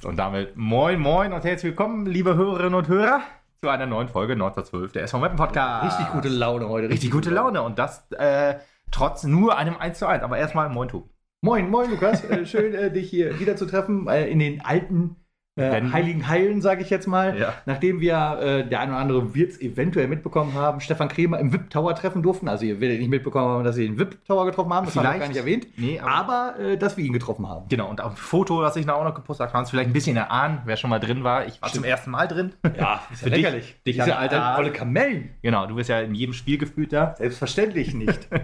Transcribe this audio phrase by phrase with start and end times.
[0.00, 0.04] Podcast.
[0.06, 3.20] Und damit moin, moin und herzlich willkommen, liebe Hörerinnen und Hörer,
[3.62, 5.86] zu einer neuen Folge 1912 der SV Mappen Podcast.
[5.86, 6.88] Richtig gute Laune heute.
[6.88, 8.56] Richtig gute Laune und das äh,
[8.90, 10.22] trotz nur einem 1 zu 1.
[10.22, 11.10] Aber erstmal moin, Tobi.
[11.42, 12.24] Moin, moin, Lukas.
[12.24, 15.16] Äh, schön, äh, dich hier wieder zu treffen äh, in den alten
[15.56, 17.38] äh, heiligen Heilen, sage ich jetzt mal.
[17.38, 17.54] Ja.
[17.66, 21.52] Nachdem wir, äh, der eine oder andere wird es eventuell mitbekommen haben, Stefan Kremer im
[21.52, 22.48] VIP Tower treffen durften.
[22.48, 24.86] Also ihr werdet nicht mitbekommen haben, dass wir den VIP Tower getroffen haben.
[24.86, 25.20] Das haben wir Vielleicht.
[25.20, 25.66] gar nicht erwähnt.
[25.76, 27.66] Nee, aber- aber äh, dass wir ihn getroffen haben.
[27.68, 29.70] Genau, und auf dem Foto, das ich da auch noch gepostet habe, kann man es
[29.70, 31.46] vielleicht ein bisschen erahnen, wer schon mal drin war.
[31.46, 32.52] Ich war zum ersten Mal drin.
[32.78, 35.30] Ja, ist Für dich- dich Diese alte volle Kamellen.
[35.42, 37.14] Genau, du bist ja in jedem Spiel gefühlt da.
[37.16, 38.28] Selbstverständlich nicht.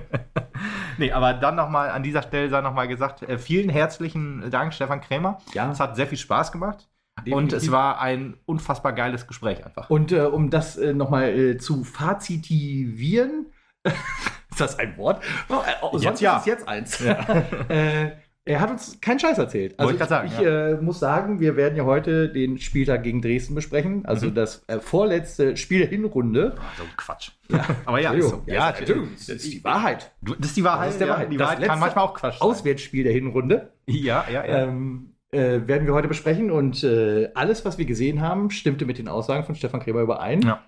[0.98, 5.02] Nee, aber dann nochmal an dieser Stelle sei nochmal gesagt, äh, vielen herzlichen Dank, Stefan
[5.02, 5.38] Krämer.
[5.52, 5.70] Ja.
[5.70, 6.88] Es hat sehr viel Spaß gemacht.
[7.18, 7.56] Und Definitiv.
[7.56, 9.90] es war ein unfassbar geiles Gespräch einfach.
[9.90, 13.46] Und äh, um das äh, nochmal äh, zu fazitivieren,
[13.84, 15.22] ist das ein Wort?
[15.48, 16.36] Oh, äh, oh, sonst ja.
[16.36, 17.00] ist es jetzt eins.
[17.68, 18.10] äh,
[18.48, 19.74] er hat uns keinen Scheiß erzählt.
[19.76, 23.20] Also Wollte ich sagen, ich äh, muss sagen, wir werden ja heute den Spieltag gegen
[23.20, 24.06] Dresden besprechen.
[24.06, 24.34] Also Mhm.
[24.36, 26.54] das äh, vorletzte Spiel der Hinrunde.
[26.76, 27.32] So ein Quatsch.
[27.84, 28.44] Aber ja, so.
[28.46, 30.12] ja, das ist die Wahrheit.
[30.22, 30.86] Das ist die Wahrheit.
[30.86, 31.32] Das ist der ja, Wahrheit.
[31.32, 32.42] Die Das Wahrheit kann manchmal auch Quatsch sein.
[32.42, 33.72] Auswärtsspiel der Hinrunde.
[33.86, 34.62] Ja, ja, ja.
[34.62, 38.98] Ähm, äh, werden wir heute besprechen und äh, alles, was wir gesehen haben, stimmte mit
[38.98, 40.42] den Aussagen von Stefan Kremer überein.
[40.42, 40.62] Ja.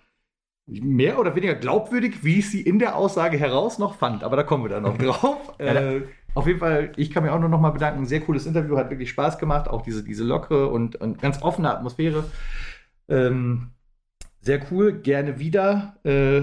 [0.67, 4.43] Mehr oder weniger glaubwürdig, wie ich sie in der Aussage heraus noch fand, aber da
[4.43, 5.55] kommen wir dann noch drauf.
[5.59, 6.03] Ja, äh,
[6.35, 8.05] auf jeden Fall, ich kann mir auch nur noch mal bedanken.
[8.07, 9.69] Sehr cooles Interview, hat wirklich Spaß gemacht.
[9.69, 12.25] Auch diese, diese lockere und, und ganz offene Atmosphäre.
[13.09, 13.71] Ähm,
[14.41, 15.97] sehr cool, gerne wieder.
[16.05, 16.43] Äh,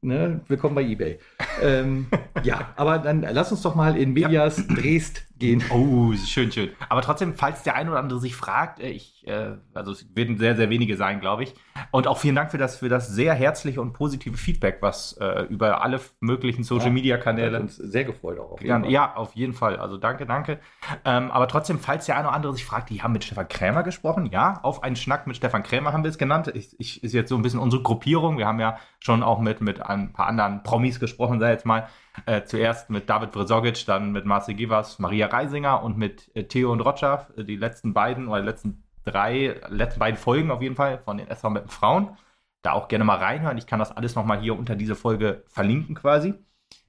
[0.00, 0.40] ne?
[0.46, 1.18] Willkommen bei eBay.
[1.60, 2.06] ähm,
[2.44, 5.62] ja, aber dann lass uns doch mal in Medias Dresd gehen.
[5.70, 6.70] Oh, schön, schön.
[6.88, 10.38] Aber trotzdem, falls der ein oder andere sich fragt, äh, ich, äh, also es werden
[10.38, 11.54] sehr, sehr wenige sein, glaube ich.
[11.90, 15.42] Und auch vielen Dank für das, für das sehr herzliche und positive Feedback, was äh,
[15.48, 17.60] über alle möglichen Social Media Hat Kanäle.
[17.60, 18.52] uns sehr gefreut auch.
[18.52, 18.90] auf jeden Ja, Fall.
[18.90, 19.76] ja, auf jeden Fall.
[19.76, 20.60] Also danke, danke.
[21.04, 23.82] Ähm, aber trotzdem, falls der eine oder andere sich fragt, die haben mit Stefan Krämer
[23.82, 24.26] gesprochen.
[24.26, 26.50] Ja, auf einen Schnack mit Stefan Krämer haben wir es genannt.
[26.54, 28.38] Ich, ich, ist jetzt so ein bisschen unsere Gruppierung.
[28.38, 31.88] Wir haben ja schon auch mit, mit ein paar anderen Promis gesprochen, sei jetzt mal.
[32.26, 36.70] Äh, zuerst mit David Vrezogic, dann mit Marcel Givas, Maria Reisinger und mit äh, Theo
[36.72, 37.26] und Roger.
[37.36, 41.18] Äh, Die letzten beiden oder die letzten drei, letzten beiden Folgen auf jeden Fall von
[41.18, 42.16] den SV mit den Frauen.
[42.62, 43.58] Da auch gerne mal reinhören.
[43.58, 46.34] Ich kann das alles nochmal hier unter diese Folge verlinken quasi.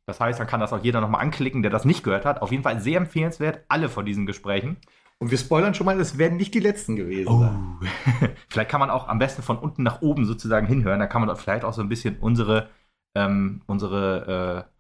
[0.06, 2.42] Das heißt, dann kann das auch jeder nochmal anklicken, der das nicht gehört hat.
[2.42, 4.78] Auf jeden Fall sehr empfehlenswert, alle von diesen Gesprächen.
[5.18, 7.40] Und wir spoilern schon mal, es werden nicht die letzten gewesen Oh.
[7.40, 7.80] sein.
[8.50, 11.00] vielleicht kann man auch am besten von unten nach oben sozusagen hinhören.
[11.00, 12.70] Da kann man vielleicht auch so ein bisschen unsere,
[13.16, 14.75] ähm, unsere äh,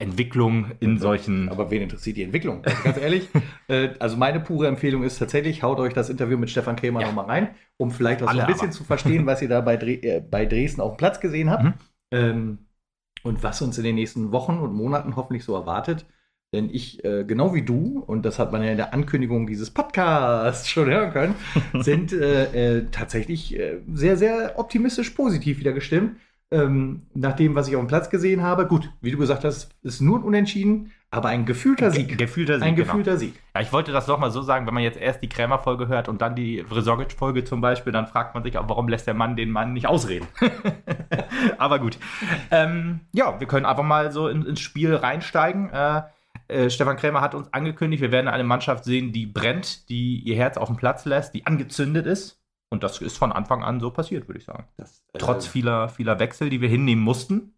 [0.00, 1.48] Entwicklung in solchen.
[1.48, 2.64] Aber wen interessiert die Entwicklung?
[2.64, 3.28] Also ganz ehrlich,
[3.68, 7.06] äh, also meine pure Empfehlung ist tatsächlich, haut euch das Interview mit Stefan Krämer Ja.
[7.08, 8.72] nochmal rein, um vielleicht auch so ein bisschen aber.
[8.72, 11.64] zu verstehen, was ihr da bei, Dre äh, bei Dresden auf dem Platz gesehen habt.
[11.64, 11.74] Mhm.
[12.12, 12.58] Ähm,
[13.22, 16.06] und was uns in den nächsten Wochen und Monaten hoffentlich so erwartet.
[16.52, 19.70] Denn ich, äh, genau wie du, und das hat man ja in der Ankündigung dieses
[19.70, 21.34] Podcasts schon hören können,
[21.84, 23.56] sind äh, äh, tatsächlich
[23.92, 26.16] sehr, sehr optimistisch positiv wieder gestimmt.
[26.52, 29.70] Ähm, nach dem, was ich auf dem Platz gesehen habe, gut, wie du gesagt hast,
[29.82, 32.18] ist nur ein Unentschieden, aber ein gefühlter Sieg.
[32.18, 32.66] Gefühlter Sieg.
[32.66, 32.86] ein genau.
[32.88, 33.34] gefühlter Sieg.
[33.54, 36.08] Ja, ich wollte das doch mal so sagen, wenn man jetzt erst die Krämer-Folge hört
[36.08, 39.36] und dann die Vrezogic-Folge zum Beispiel, dann fragt man sich auch, warum lässt der Mann
[39.36, 40.26] den Mann nicht ausreden?
[41.58, 41.98] Aber gut.
[42.50, 45.70] Ähm, ja, wir können einfach mal so in, ins Spiel reinsteigen.
[45.70, 46.02] Äh,
[46.48, 50.36] äh, Stefan Krämer hat uns angekündigt, wir werden eine Mannschaft sehen, die brennt, die ihr
[50.36, 52.39] Herz auf dem Platz lässt, die angezündet ist.
[52.70, 54.64] Und das ist von Anfang an so passiert, würde ich sagen.
[54.76, 57.54] Das, äh, Trotz vieler, vieler Wechsel, die wir hinnehmen mussten.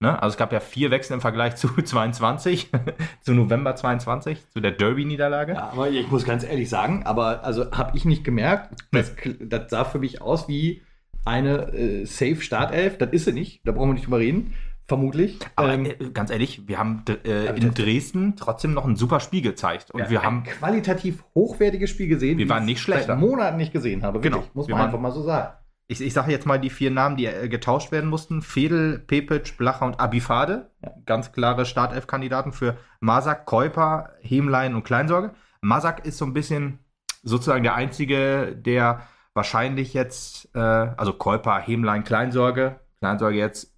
[0.00, 0.22] Ne?
[0.22, 2.70] Also es gab ja vier Wechsel im Vergleich zu 22,
[3.22, 5.54] zu November 22, zu der Derby-Niederlage.
[5.54, 9.70] Ja, aber ich muss ganz ehrlich sagen, aber also habe ich nicht gemerkt, das, das
[9.70, 10.82] sah für mich aus wie
[11.24, 12.98] eine äh, safe Startelf.
[12.98, 14.54] Das ist sie nicht, da brauchen wir nicht drüber reden.
[14.88, 15.38] Vermutlich.
[15.56, 19.42] Aber Ähm, äh, ganz ehrlich, wir haben äh, in Dresden trotzdem noch ein super Spiel
[19.42, 19.90] gezeigt.
[19.90, 23.08] Und ja, wir ein haben, qualitativ hochwertiges Spiel gesehen, Wir waren ich nicht schlechter.
[23.14, 24.20] seit Monaten nicht gesehen habe.
[24.20, 24.36] Genau.
[24.38, 25.54] Wirklich, muss Wir man waren- einfach mal so sagen.
[25.88, 28.42] ich, ich sage jetzt mal die vier Namen, die äh, getauscht werden mussten.
[28.42, 30.70] Fedel, Pepic, Blacher und Abifade.
[30.84, 30.92] Ja.
[31.04, 35.32] Ganz klare Startelf-Kandidaten für Masak, Käuper, Hemlein und Kleinsorge.
[35.62, 36.78] Masak ist so ein bisschen
[37.24, 39.02] sozusagen der Einzige, der
[39.34, 43.75] wahrscheinlich jetzt, äh, also Käuper, Hemlein, Kleinsorge, Kleinsorge jetzt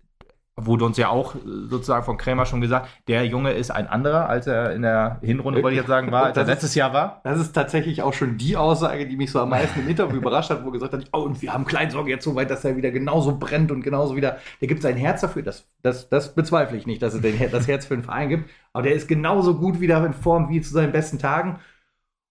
[0.67, 1.39] wurde uns ja auch äh,
[1.69, 5.63] sozusagen von Krämer schon gesagt, der Junge ist ein anderer, als er in der Hinrunde,
[5.63, 7.21] wollte ich jetzt sagen, war, als er Das ist- letztes Jahr war.
[7.25, 10.51] Das ist tatsächlich auch schon die Aussage, die mich so am meisten im Interview überrascht
[10.51, 12.91] hat, wo gesagt hat, oh, und wir haben Kleinsorge jetzt so weit, dass er wieder
[12.91, 15.43] genauso brennt und genauso wieder, der gibt sein Herz dafür.
[15.43, 18.51] Das, das, das bezweifle ich nicht, dass er den, das Herz für den Verein gibt.
[18.73, 21.59] Aber der ist genauso gut wieder in Form wie zu seinen besten Tagen.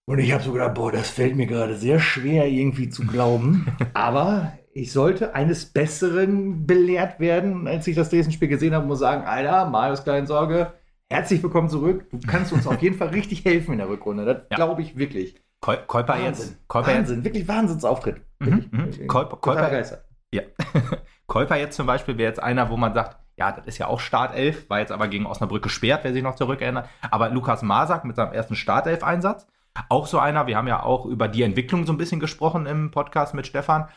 [0.06, 3.66] Und ich habe so gedacht, boah, das fällt mir gerade sehr schwer irgendwie zu glauben.
[3.92, 9.24] Aber ich sollte eines Besseren belehrt werden, als ich das Dresden-Spiel gesehen habe, muss sagen,
[9.24, 10.72] Alter, Marius Kleinsorge,
[11.10, 12.04] herzlich willkommen zurück.
[12.12, 14.24] Du kannst uns auf jeden Fall richtig helfen in der Rückrunde.
[14.24, 14.56] Das Ja.
[14.56, 15.34] glaube ich wirklich.
[15.60, 16.26] Kol Kolper Wahnsinn.
[16.28, 16.40] jetzt.
[16.72, 16.86] Jetzt.
[16.96, 18.20] Wahnsinn, wirklich Wahnsinnsauftritt.
[18.38, 18.90] Mhm, mhm.
[19.08, 20.04] Kolper- total Kolper- begeistert.
[20.30, 20.42] Ja.
[21.26, 23.98] Kolper jetzt zum Beispiel wäre jetzt einer, wo man sagt, ja, das ist ja auch
[23.98, 26.88] Startelf, war jetzt aber gegen Osnabrück gesperrt, wer sich noch zurückerinnert.
[27.10, 29.48] Aber Lukas Masak mit seinem ersten Startelf-Einsatz,
[29.88, 32.92] auch so einer, wir haben ja auch über die Entwicklung so ein bisschen gesprochen im
[32.92, 33.88] Podcast mit Stefan,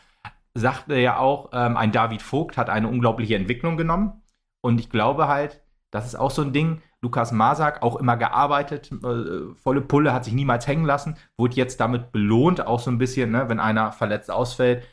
[0.54, 4.22] sagte ja auch, ähm, ein David Vogt hat eine unglaubliche Entwicklung genommen.
[4.60, 6.82] Und ich glaube halt, das ist auch so ein Ding.
[7.00, 11.80] Lukas Masak auch immer gearbeitet, äh, volle Pulle, hat sich niemals hängen lassen, wurde jetzt
[11.80, 14.84] damit belohnt, auch so ein bisschen, ne, wenn einer verletzt ausfällt,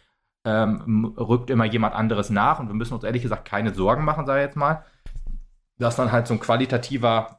[0.46, 4.26] ähm, rückt immer jemand anderes nach und wir müssen uns ehrlich gesagt keine Sorgen machen,
[4.26, 4.84] sage ich jetzt mal,
[5.78, 7.39] dass dann halt so ein qualitativer,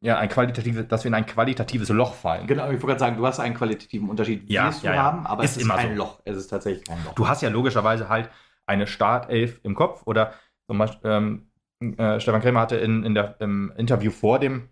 [0.00, 2.46] ja, ein qualitatives, dass wir in ein qualitatives Loch fallen.
[2.46, 5.02] Genau, ich wollte gerade sagen, du hast einen qualitativen Unterschied, Ja, wirst du ja, ja.
[5.02, 6.04] haben, aber Ist es ist immer kein so.
[6.04, 6.20] Loch.
[6.24, 7.14] Es ist tatsächlich kein Loch.
[7.14, 8.30] Du hast ja logischerweise halt
[8.66, 10.34] eine Startelf im Kopf oder
[10.66, 11.50] zum Beispiel, ähm,
[11.98, 14.68] äh, Stefan Krämer hatte in, in der, im Interview vor dem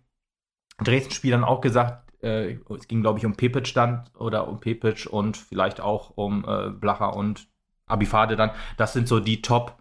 [0.79, 5.07] Dresden-Spiel dann auch gesagt, äh, es ging glaube ich um Pepic dann oder um Pepic
[5.09, 7.49] und vielleicht auch um äh, Blacher und
[7.87, 8.51] Abifade dann.
[8.77, 9.81] Das sind so die Top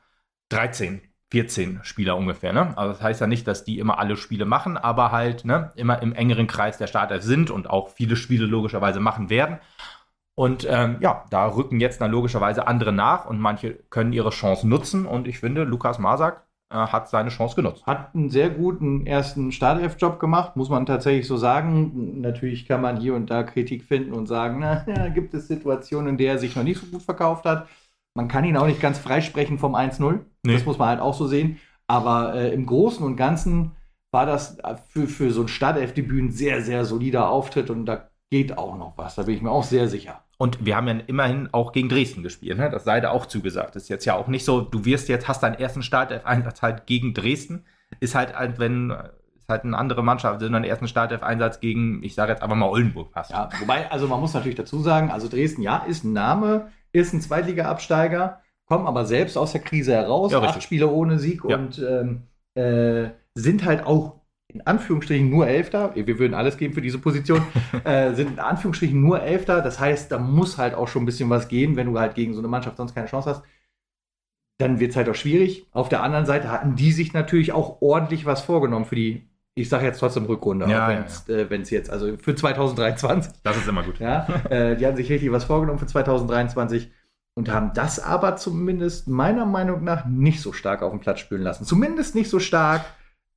[0.50, 1.02] 13,
[1.32, 2.54] 14 Spieler ungefähr.
[2.54, 2.78] Ne?
[2.78, 6.02] Also das heißt ja nicht, dass die immer alle Spiele machen, aber halt ne, immer
[6.02, 9.60] im engeren Kreis der Startelf sind und auch viele Spiele logischerweise machen werden.
[10.36, 14.68] Und ähm, ja, da rücken jetzt dann logischerweise andere nach und manche können ihre Chance
[14.68, 15.06] nutzen.
[15.06, 17.86] Und ich finde, Lukas Masak äh, hat seine Chance genutzt.
[17.86, 22.22] Hat einen sehr guten ersten Startelf-Job gemacht, muss man tatsächlich so sagen.
[22.22, 26.10] Natürlich kann man hier und da Kritik finden und sagen, na, ja, gibt es Situationen,
[26.10, 27.68] in der er sich noch nicht so gut verkauft hat.
[28.16, 30.22] Man kann ihn auch nicht ganz freisprechen vom 1-0.
[30.44, 30.54] Nee.
[30.54, 31.60] Das muss man halt auch so sehen.
[31.86, 33.74] Aber äh, im Großen und Ganzen
[34.12, 34.58] war das
[34.88, 38.98] für, für so ein Startelf-Debüt ein sehr, sehr solider Auftritt und da geht auch noch
[38.98, 39.16] was.
[39.16, 40.22] Da bin ich mir auch sehr sicher.
[40.38, 42.58] Und wir haben ja immerhin auch gegen Dresden gespielt.
[42.58, 42.70] Ne?
[42.70, 43.76] Das sei da auch zugesagt.
[43.76, 47.14] Ist jetzt ja auch nicht so, du wirst jetzt, hast deinen ersten Startelf-Einsatz halt gegen
[47.14, 47.66] Dresden.
[48.00, 48.94] Ist halt, halt wenn,
[49.38, 52.70] ist halt eine andere Mannschaft, sondern den ersten Startelf-Einsatz gegen, ich sage jetzt einfach mal
[52.70, 53.32] Oldenburg hast.
[53.32, 57.14] Ja, wobei, also man muss natürlich dazu sagen, also Dresden, ja, ist ein Name, ist
[57.14, 60.64] ein Zweitliga-Absteiger, kommen aber selbst aus der Krise heraus, Ja, acht richtig.
[60.64, 61.58] Spiele ohne Sieg Ja.
[61.58, 62.24] und ähm,
[62.56, 65.94] äh, sind halt auch in Anführungsstrichen nur Elfter.
[65.96, 67.42] Wir würden alles geben für diese Position.
[67.84, 69.62] äh, sind in Anführungsstrichen nur Elfter.
[69.62, 72.34] Das heißt, da muss halt auch schon ein bisschen was gehen, wenn du halt gegen
[72.34, 73.44] so eine Mannschaft sonst keine Chance hast.
[74.58, 75.68] Dann wird es halt auch schwierig.
[75.72, 79.70] Auf der anderen Seite hatten die sich natürlich auch ordentlich was vorgenommen für die, ich
[79.70, 81.06] sage jetzt trotzdem Rückrunde, Ja, auch ja,
[81.50, 83.32] wenn's, äh, jetzt, also für 2023.
[83.44, 84.00] Das ist immer gut.
[84.00, 86.92] Ja, äh, die haben sich richtig was vorgenommen für 2023
[87.36, 91.42] und haben das aber zumindest meiner Meinung nach nicht so stark auf dem Platz spielen
[91.42, 91.66] lassen.
[91.66, 92.86] Zumindest nicht so stark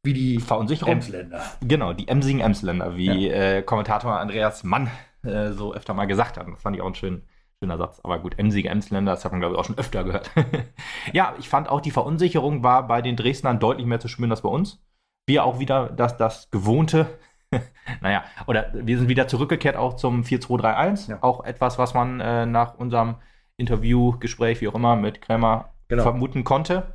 [0.03, 0.95] wie die Verunsicherung.
[0.95, 1.41] Emsländer.
[1.61, 4.91] Genau, die emsigen Emsländer, wie äh, Kommentator Andreas Mann
[5.23, 6.47] äh, so öfter mal gesagt hat.
[6.49, 7.23] Das fand ich auch ein schön,
[7.61, 8.01] schöner Satz.
[8.03, 10.31] Aber gut, emsige Emsländer, das hat man, glaube ich, auch schon öfter gehört.
[11.13, 14.43] ja, ich fand auch, die Verunsicherung war bei den Dresdnern deutlich mehr zu spüren als
[14.43, 14.81] bei uns.
[15.29, 17.07] Wir auch wieder das, das gewohnte,
[18.01, 21.11] naja, oder wir sind wieder zurückgekehrt auch zum 4-2-3-1.
[21.11, 21.19] Ja.
[21.23, 23.17] Auch etwas, was man äh, nach unserem
[23.57, 26.03] Interview, Gespräch, wie auch immer, mit Krämer Genau.
[26.03, 26.95] vermuten konnte.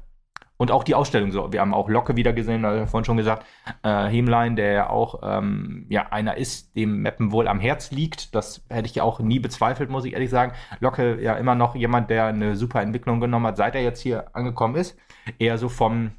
[0.56, 1.52] Und auch die Ausstellung so.
[1.52, 3.44] Wir haben auch Locke wieder gesehen, also vorhin schon gesagt.
[3.82, 8.36] Äh, Hemlein, der ja auch ähm, ja, einer ist, dem Meppen wohl am Herz liegt.
[8.36, 10.54] Das hätte ich ja auch nie bezweifelt, muss ich ehrlich sagen.
[10.80, 14.34] Locke ja immer noch jemand, der eine super Entwicklung genommen hat, seit er jetzt hier
[14.36, 14.96] angekommen ist.
[15.40, 16.12] Eher so vom,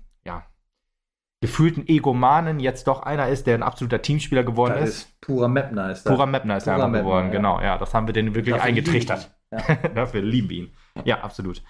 [1.44, 4.88] gefühlten Egomanen jetzt doch einer ist, der ein absoluter Teamspieler geworden ist.
[4.88, 5.90] ist purer Mapner.
[5.90, 6.12] Ist das.
[6.14, 7.60] Purer Meppner ist er geworden, Meppner, genau.
[7.60, 9.30] Ja, das haben wir den wirklich Dafür eingetrichtert.
[9.52, 9.68] lieben.
[9.68, 9.88] Ja.
[9.94, 10.72] Dafür lieben wir ihn.
[11.04, 11.62] Ja, absolut.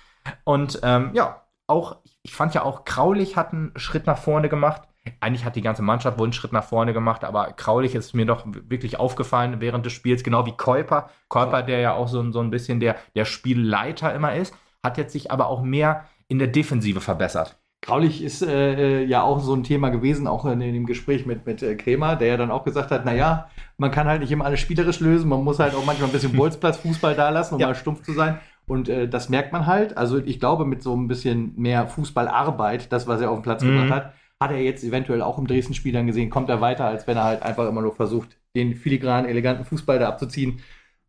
[0.45, 4.83] Und ähm, ja, auch, ich fand ja auch, Kraulich hat einen Schritt nach vorne gemacht.
[5.19, 8.27] Eigentlich hat die ganze Mannschaft wohl einen Schritt nach vorne gemacht, aber Kraulich ist mir
[8.27, 11.11] doch wirklich aufgefallen während des Spiels, genau wie Käuper.
[11.29, 14.55] Käuper, der ja auch so, so ein bisschen der, der Spielleiter immer ist,
[14.85, 17.59] hat jetzt sich aber auch mehr in der Defensive verbessert.
[17.85, 21.27] Graulich ist äh, äh, ja auch so ein Thema gewesen, auch in, in dem Gespräch
[21.27, 24.33] mit, mit äh, Kremer, der ja dann auch gesagt hat, naja, man kann halt nicht
[24.33, 27.61] immer alles spielerisch lösen, man muss halt auch manchmal ein bisschen Bolzplatz-Fußball da lassen, um
[27.61, 27.67] Ja.
[27.67, 28.39] mal stumpf zu sein.
[28.67, 29.99] Und äh, das merkt man halt.
[29.99, 33.63] Also ich glaube, mit so ein bisschen mehr Fußballarbeit, das, was er auf den Platz
[33.63, 33.75] Mhm.
[33.75, 37.07] gebracht hat, hat er jetzt eventuell auch im Dresden-Spiel dann gesehen, kommt er weiter, als
[37.07, 40.61] wenn er halt einfach immer nur versucht, den filigranen, eleganten Fußball da abzuziehen,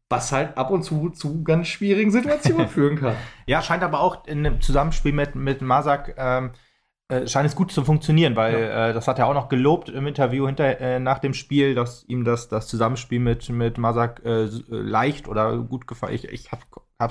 [0.10, 3.15] was halt ab und zu zu ganz schwierigen Situationen führen kann.
[3.48, 6.51] Ja, scheint aber auch in einem Zusammenspiel mit, mit Masak, ähm,
[7.07, 10.07] äh, scheint es gut zu funktionieren, weil äh, das hat er auch noch gelobt im
[10.07, 14.45] Interview hinter, äh, nach dem Spiel, dass ihm das, das Zusammenspiel mit, mit Masak äh,
[14.45, 16.15] äh, leicht oder gut gefallen.
[16.15, 16.63] Ich, ich habe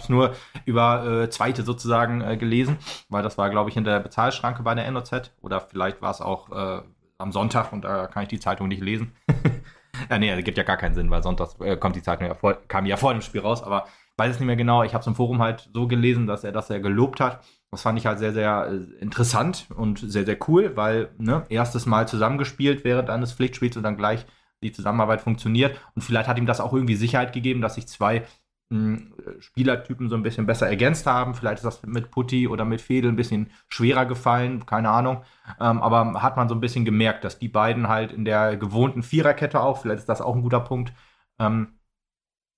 [0.02, 0.34] es nur
[0.64, 2.78] über zweite sozusagen gelesen,
[3.10, 6.22] weil das war, glaube ich, hinter der Bezahlschranke bei der NOZ oder vielleicht war es
[6.22, 6.48] auch
[7.18, 9.12] am Sonntag und da kann ich die Zeitung nicht lesen.
[10.10, 12.58] Ja, nee, das gibt ja gar keinen Sinn, weil sonntags kommt die Zeitung ja vor,
[12.66, 13.86] kam ja vor dem Spiel raus, aber
[14.16, 14.82] weiß es nicht mehr genau.
[14.82, 17.44] Ich habe es im Forum halt so gelesen, dass er das ja gelobt hat.
[17.74, 21.86] Das fand ich halt sehr, sehr äh, interessant und sehr, sehr cool, weil ne, erstes
[21.86, 24.26] Mal zusammengespielt während eines Pflichtspiels und dann gleich
[24.62, 25.76] die Zusammenarbeit funktioniert.
[25.94, 28.24] Und vielleicht hat ihm das auch irgendwie Sicherheit gegeben, dass sich zwei
[28.70, 29.00] mh,
[29.40, 31.34] Spielertypen so ein bisschen besser ergänzt haben.
[31.34, 35.24] Vielleicht ist das mit Putti oder mit Fedel ein bisschen schwerer gefallen, keine Ahnung.
[35.60, 39.02] Ähm, aber hat man so ein bisschen gemerkt, dass die beiden halt in der gewohnten
[39.02, 40.92] Viererkette auch, vielleicht ist das auch ein guter Punkt,
[41.38, 41.78] ähm,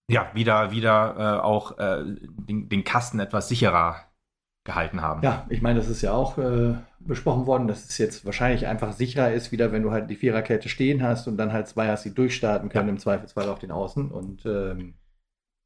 [0.09, 4.06] ja, wieder, wieder äh, auch äh, den, den Kasten etwas sicherer
[4.67, 5.23] gehalten haben.
[5.23, 8.93] Ja, ich meine, das ist ja auch äh, besprochen worden, dass es jetzt wahrscheinlich einfach
[8.93, 12.05] sicherer ist, wieder wenn du halt die Viererkette stehen hast und dann halt zwei hast,
[12.05, 12.93] die durchstarten können, ja.
[12.93, 14.11] im Zweifelsfall auf den Außen.
[14.11, 14.95] Und ähm,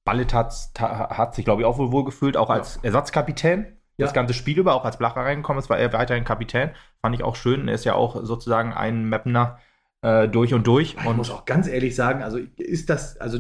[0.05, 2.83] Ballet hat, hat sich, glaube ich, auch wohl wohl gefühlt, auch als ja.
[2.85, 3.67] Ersatzkapitän.
[3.97, 4.07] Ja.
[4.07, 6.71] Das ganze Spiel über, auch als Blacher reingekommen ist, war er weiterhin Kapitän.
[7.03, 7.69] Fand ich auch schön.
[7.69, 9.59] Er ist ja auch sozusagen ein Mapner
[10.03, 10.97] äh, durch und durch.
[10.99, 13.39] Ich und muss auch ganz ehrlich sagen, also ist das, also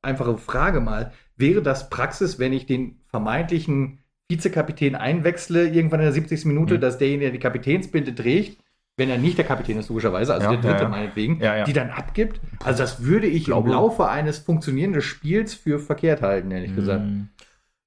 [0.00, 3.98] einfache Frage mal, wäre das Praxis, wenn ich den vermeintlichen
[4.30, 6.46] Vizekapitän einwechsle, irgendwann in der 70.
[6.46, 6.80] Minute, mhm.
[6.80, 8.62] dass derjenige, der die Kapitänsbinde trägt,
[8.96, 10.88] wenn er nicht der Kapitän ist, logischerweise, also ja, der dritte ja, ja.
[10.88, 12.40] meinetwegen, die dann abgibt.
[12.64, 17.04] Also das würde ich im Laufe eines funktionierenden Spiels für verkehrt halten, ehrlich gesagt.
[17.04, 17.28] Mhm.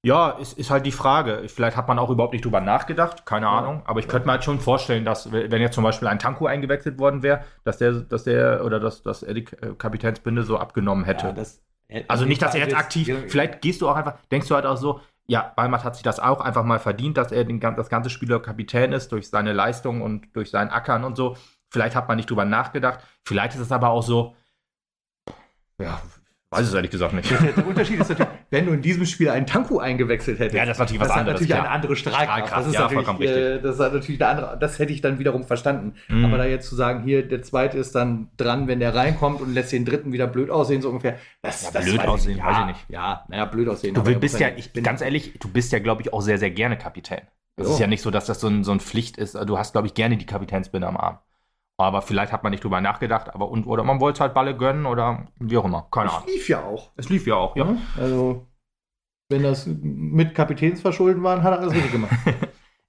[0.05, 1.43] Ja, ist, ist halt die Frage.
[1.47, 3.83] Vielleicht hat man auch überhaupt nicht drüber nachgedacht, keine Ahnung.
[3.85, 6.99] Aber ich könnte mir halt schon vorstellen, dass, wenn jetzt zum Beispiel ein Tanko eingewechselt
[6.99, 11.33] worden wäre, dass der, dass der oder dass, dass er die Kapitänsbinde so abgenommen hätte.
[11.33, 11.61] Das,
[12.09, 14.77] also nicht, dass er jetzt aktiv, vielleicht gehst du auch einfach, denkst du halt auch
[14.77, 18.09] so, ja, Balmat hat sich das auch einfach mal verdient, dass er den, das ganze
[18.09, 21.37] Spieler Kapitän ist durch seine Leistung und durch sein Ackern und so.
[21.69, 22.99] Vielleicht hat man nicht drüber nachgedacht.
[23.25, 24.35] Vielleicht ist es aber auch so,
[25.79, 26.01] ja,
[26.53, 27.29] Weiß es ehrlich gesagt nicht.
[27.57, 30.55] Der, Unterschied ist natürlich, wenn du in diesem Spiel einen Tanku eingewechselt hättest.
[30.55, 31.41] Ja, das ist natürlich was das anderes.
[31.41, 32.47] Natürlich eine andere Strahlkraft.
[32.47, 32.57] Strahlkraft.
[32.57, 33.37] Das ist ja, vollkommen richtig.
[33.37, 35.95] Äh, das hat natürlich eine andere, das hätte ich dann wiederum verstanden.
[36.07, 36.25] Mm.
[36.25, 39.53] Aber da jetzt zu sagen, hier, der zweite ist dann dran, wenn der reinkommt und
[39.53, 41.17] lässt den dritten wieder blöd aussehen, so ungefähr.
[41.41, 42.85] Das, ja, das blöd aussehen, ja, weiß ich nicht.
[42.89, 43.93] Ja, naja, blöd aussehen.
[43.93, 46.77] Du bist ja, ich, ganz ehrlich, du bist ja, glaube ich, auch sehr, sehr gerne
[46.77, 47.21] Kapitän.
[47.55, 49.35] Es ist ja nicht so, dass das so, ein, so eine Pflicht ist.
[49.35, 51.19] Du hast, glaube ich, gerne die Kapitänsbinde am Arm.
[51.77, 54.85] Aber vielleicht hat man nicht drüber nachgedacht, aber und, oder man wollte halt Balle gönnen
[54.85, 55.87] oder wie auch immer.
[55.91, 56.23] Keine Ahnung.
[56.27, 56.91] Es lief ja auch.
[56.95, 57.75] Es lief ja auch, ja.
[57.97, 58.47] Also,
[59.29, 62.15] wenn das mit Kapitänsverschulden waren, hat er alles richtig gemacht.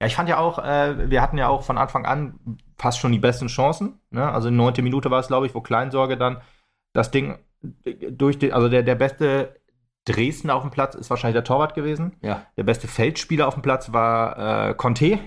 [0.01, 2.39] ja, ich fand ja auch, äh, wir hatten ja auch von Anfang an
[2.77, 3.99] fast schon die besten Chancen.
[4.11, 4.29] Ne?
[4.29, 6.41] Also neunte Minute war es, glaube ich, wo Kleinsorge dann
[6.93, 9.59] das Ding durch den, also der, der beste
[10.05, 12.15] Dresden auf dem Platz ist wahrscheinlich der Torwart gewesen.
[12.21, 12.45] Ja.
[12.57, 15.19] Der beste Feldspieler auf dem Platz war äh, Conte.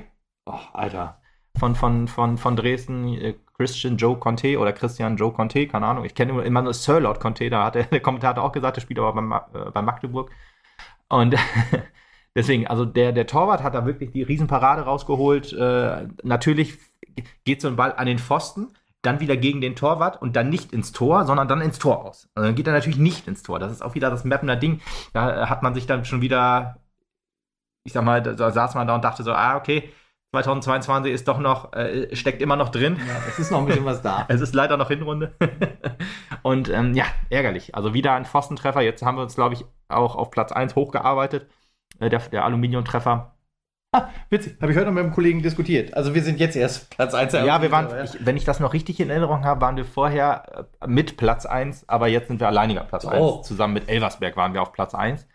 [0.46, 1.17] Oh, Alter.
[1.58, 6.04] Von, von, von, von Dresden, äh, Christian Joe Conte oder Christian Joe Conte, keine Ahnung.
[6.04, 8.80] Ich kenne immer nur Sir Lord Conte, da hat der, der Kommentator auch gesagt, der
[8.80, 10.30] spielt aber bei, äh, bei Magdeburg.
[11.08, 11.34] Und
[12.36, 15.52] deswegen, also der, der Torwart hat da wirklich die Riesenparade rausgeholt.
[15.52, 16.78] Äh, natürlich
[17.44, 18.68] geht so ein Ball an den Pfosten,
[19.02, 22.28] dann wieder gegen den Torwart und dann nicht ins Tor, sondern dann ins Tor aus.
[22.34, 23.58] Also dann geht er natürlich nicht ins Tor.
[23.58, 24.80] Das ist auch wieder das Mappener Ding.
[25.12, 26.80] Da hat man sich dann schon wieder,
[27.84, 29.92] ich sag mal, da saß man da und dachte so, ah, okay,
[30.32, 32.96] 2022 ist doch noch, äh, steckt immer noch drin.
[32.98, 34.26] Ja, es ist noch ein bisschen was da.
[34.28, 35.32] es ist leider noch Hinrunde.
[36.42, 37.74] und ähm, ja, ärgerlich.
[37.74, 38.82] Also wieder ein Pfostentreffer.
[38.82, 41.48] Jetzt haben wir uns, glaube ich, auch auf Platz 1 hochgearbeitet.
[41.98, 43.34] Äh, der, der Aluminiumtreffer.
[43.92, 44.58] Ah, witzig.
[44.60, 45.94] Habe ich heute noch mit einem Kollegen diskutiert.
[45.94, 47.32] Also wir sind jetzt erst Platz 1.
[47.32, 50.68] Ja, wir waren, ich, wenn ich das noch richtig in Erinnerung habe, waren wir vorher
[50.80, 53.38] äh, mit Platz 1, aber jetzt sind wir alleiniger Platz oh.
[53.38, 53.46] 1.
[53.46, 55.26] Zusammen mit Elversberg waren wir auf Platz 1.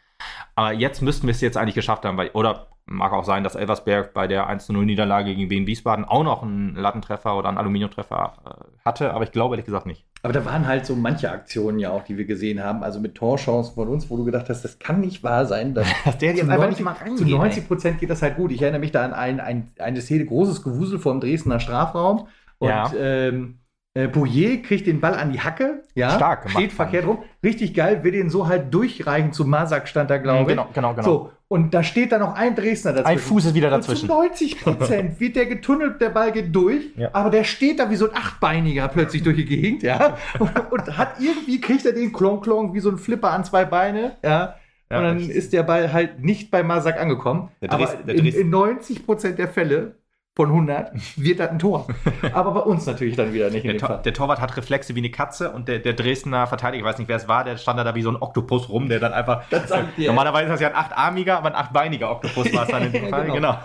[0.55, 3.55] Aber jetzt müssten wir es jetzt eigentlich geschafft haben, weil, oder Mag auch sein, dass
[3.55, 8.83] Elversberg bei der 1-0-Niederlage gegen Wien Wiesbaden auch noch einen Lattentreffer oder einen Aluminiumtreffer äh,
[8.83, 10.05] hatte, aber ich glaube ehrlich gesagt nicht.
[10.21, 13.15] Aber da waren halt so manche Aktionen ja auch, die wir gesehen haben, also mit
[13.15, 15.73] Torchancen von uns, wo du gedacht hast, das kann nicht wahr sein.
[15.73, 18.35] Dass, dass der jetzt einfach 90, nicht mal rangehen, Zu 90 Prozent geht das halt
[18.35, 18.51] gut.
[18.51, 22.27] Ich erinnere mich da an ein, ein, eine Szene, großes Gewusel vor dem Dresdner Strafraum.
[22.57, 22.91] Und ja.
[22.97, 23.59] ähm,
[23.95, 27.75] äh, Bouillet kriegt den Ball an die Hacke, ja, Stark gemacht, steht verkehrt rum, richtig
[27.75, 30.57] geil, will den so halt durchreichen zu Masak stand da, glaube ich.
[30.57, 31.03] Genau, genau, genau.
[31.05, 33.11] So, und da steht da noch ein Dresdner dazwischen.
[33.11, 34.09] Ein Fuß ist wieder dazwischen.
[34.09, 37.09] Und zu 90 Prozent wird der getunnelt, der Ball geht durch, ja.
[37.13, 40.97] aber der steht da wie so ein Achtbeiniger plötzlich durch die gehinkt, ja, und, und,
[40.97, 44.55] hat irgendwie, kriegt er den Klong-Klong wie so ein Flipper an zwei Beine, ja,
[44.89, 47.49] und dann ist der Ball halt nicht bei Masak angekommen.
[47.61, 49.95] Der Dres aber in, in 90 Prozent der Fälle
[50.35, 51.87] von 100 wird das ein Tor.
[52.33, 53.65] Aber bei uns natürlich dann wieder nicht.
[53.65, 56.89] Der, Tor, der, Torwart hat Reflexe wie eine Katze und der, der Dresdner Verteidiger, ich
[56.89, 59.13] weiß nicht, wer es war, der stand da wie so ein Oktopus rum, der dann
[59.13, 59.43] einfach.
[59.97, 63.09] normalerweise ist das ja ein achtarmiger, aber ein achtbeiniger Oktopus war es dann in dem
[63.09, 63.25] Fall.
[63.25, 63.57] genau.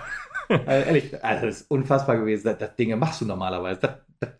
[0.48, 0.60] genau.
[0.66, 2.44] Also ehrlich, also das ist unfassbar gewesen.
[2.44, 3.80] Das, das Dinge machst du normalerweise.
[3.80, 4.30] Das, das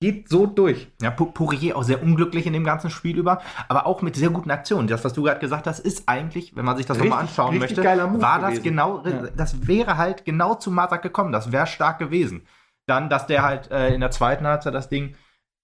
[0.00, 0.88] geht so durch.
[1.02, 4.50] Ja, Poirier auch sehr unglücklich in dem ganzen Spiel über, aber auch mit sehr guten
[4.50, 4.88] Aktionen.
[4.88, 7.84] Das, was du gerade gesagt hast, ist eigentlich, wenn man sich das nochmal anschauen möchte,
[7.84, 8.62] war das gewesen.
[8.62, 9.28] genau, ja.
[9.36, 11.32] das wäre halt genau zu Masak gekommen.
[11.32, 12.46] Das wäre stark gewesen.
[12.86, 15.16] Dann, dass der halt äh, in der zweiten Halbzeit das Ding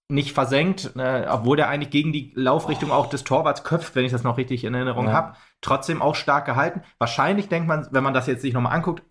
[0.09, 2.93] nicht versenkt, äh, obwohl der eigentlich gegen die Laufrichtung oh.
[2.93, 5.13] auch des Torwarts köpft, wenn ich das noch richtig in Erinnerung ja.
[5.13, 5.35] habe.
[5.61, 6.83] Trotzdem auch stark gehalten.
[6.99, 9.03] Wahrscheinlich denkt man, wenn man das jetzt sich nochmal anguckt,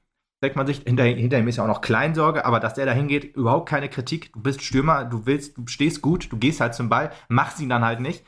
[0.42, 2.92] denkt man sich, hinter, hinter ihm ist ja auch noch Kleinsorge, aber dass der da
[2.92, 4.32] hingeht, überhaupt keine Kritik.
[4.32, 7.68] Du bist Stürmer, du willst, du stehst gut, du gehst halt zum Ball, machst ihn
[7.68, 8.24] dann halt nicht.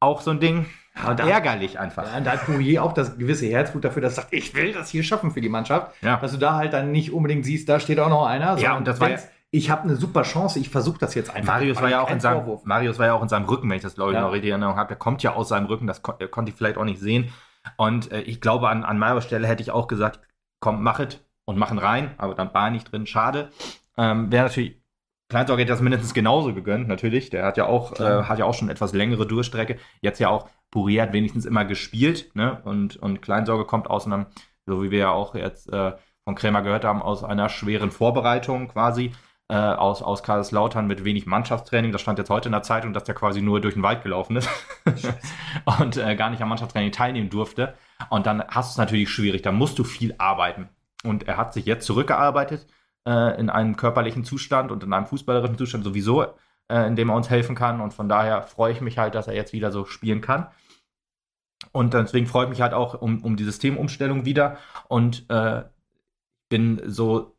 [0.00, 0.66] Auch so ein Ding,
[0.96, 2.04] Ja, da- ärgerlich einfach.
[2.12, 4.88] Ja, da hat Poirier auch das gewisse Herzblut dafür, dass er sagt, ich will das
[4.88, 5.92] hier schaffen für die Mannschaft.
[6.02, 6.16] Ja.
[6.16, 8.56] Dass du da halt dann nicht unbedingt siehst, da steht auch noch einer.
[8.56, 11.54] sondern und das war denkst, ich habe eine super Chance, ich versuche das jetzt einfach.
[11.54, 12.64] Marius war ja auch in seinem, Vorwurf.
[12.64, 14.22] Marius war ja auch in seinem Rücken, wenn ich das glaube ich Ja.
[14.22, 14.88] noch richtig in Erinnerung habe.
[14.88, 17.30] Der kommt ja aus seinem Rücken, das kon er konnte ich vielleicht auch nicht sehen.
[17.76, 20.20] Und äh, ich glaube, an, an Marius Stelle hätte ich auch gesagt,
[20.58, 23.50] komm, mach es und machen rein, aber dann war er nicht drin, schade.
[23.96, 24.80] Ähm, Wäre natürlich,
[25.28, 27.30] Kleinsorge hätte das mindestens genauso gegönnt, natürlich.
[27.30, 29.78] Der hat ja auch, äh, hat ja auch schon etwas längere Durchstrecke.
[30.00, 32.60] Jetzt ja auch, Pourier hat wenigstens immer gespielt, ne?
[32.64, 34.26] Und, und Kleinsorge kommt aus einem,
[34.66, 35.92] so wie wir ja auch jetzt äh,
[36.24, 39.12] von Krämer gehört haben, aus einer schweren Vorbereitung quasi
[39.48, 41.92] äh, aus, aus Kaiserslautern mit wenig Mannschaftstraining.
[41.92, 44.36] Das stand jetzt heute in der Zeitung, dass der quasi nur durch den Wald gelaufen
[44.36, 44.48] ist
[45.78, 47.74] und äh, gar nicht am Mannschaftstraining teilnehmen durfte.
[48.08, 50.70] Und dann hast du es natürlich schwierig, da musst du viel arbeiten.
[51.04, 52.66] Und er hat sich jetzt zurückgearbeitet
[53.06, 56.22] äh, in einem körperlichen Zustand und in einem fußballerischen Zustand sowieso,
[56.68, 57.80] äh, in dem er uns helfen kann.
[57.80, 60.48] Und von daher freue ich mich halt, dass er jetzt wieder so spielen kann.
[61.72, 64.58] Und deswegen freue ich mich halt auch um, um die Systemumstellung wieder.
[64.88, 65.62] Und äh,
[66.48, 67.36] bin so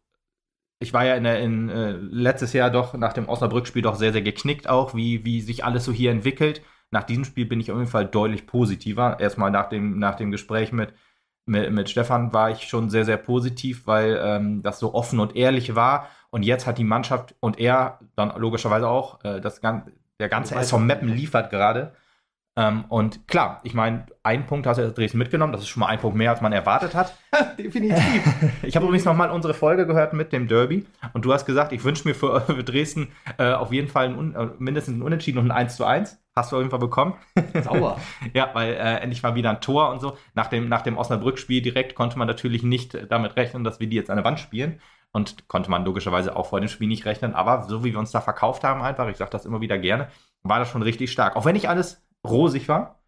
[0.83, 4.11] ich war ja in, der, in äh, letztes Jahr doch nach dem Osnabrück-Spiel doch sehr,
[4.11, 6.61] sehr geknickt auch, wie, wie sich alles so hier entwickelt.
[6.91, 9.19] Nach diesem Spiel bin ich auf jeden Fall deutlich positiver.
[9.19, 10.93] Erstmal nach dem, nach dem Gespräch mit,
[11.45, 15.35] mit, mit Stefan war ich schon sehr, sehr positiv, weil ähm, das so offen und
[15.35, 16.07] ehrlich war.
[16.29, 20.55] Und jetzt hat die Mannschaft und er dann logischerweise auch, äh, das, gan- der ganze
[20.55, 21.93] SV Meppen liefert gerade.
[22.55, 25.81] Ähm, und klar, ich meine, einen Punkt hast du aus Dresden mitgenommen, das ist schon
[25.81, 27.17] mal ein Punkt mehr, als man erwartet hat.
[27.57, 28.01] Definitiv.
[28.61, 31.71] Ich habe übrigens noch mal unsere Folge gehört mit dem Derby und du hast gesagt,
[31.71, 35.39] ich wünsche mir für, für Dresden äh, auf jeden Fall ein, äh, mindestens ein Unentschieden
[35.39, 36.19] und ein 1 zu 1.
[36.35, 37.15] Hast du auf jeden Fall bekommen.
[37.63, 37.99] Sauer.
[38.33, 40.17] ja, weil äh, endlich mal wieder ein Tor und so.
[40.33, 43.87] Nach dem, nach dem Osnabrück-Spiel direkt konnte man natürlich nicht äh, damit rechnen, dass wir
[43.87, 44.79] die jetzt an der Wand spielen.
[45.11, 47.35] Und konnte man logischerweise auch vor dem Spiel nicht rechnen.
[47.35, 50.07] Aber so wie wir uns da verkauft haben, einfach, ich sage das immer wieder gerne,
[50.41, 51.35] war das schon richtig stark.
[51.35, 53.03] Auch wenn nicht alles rosig war.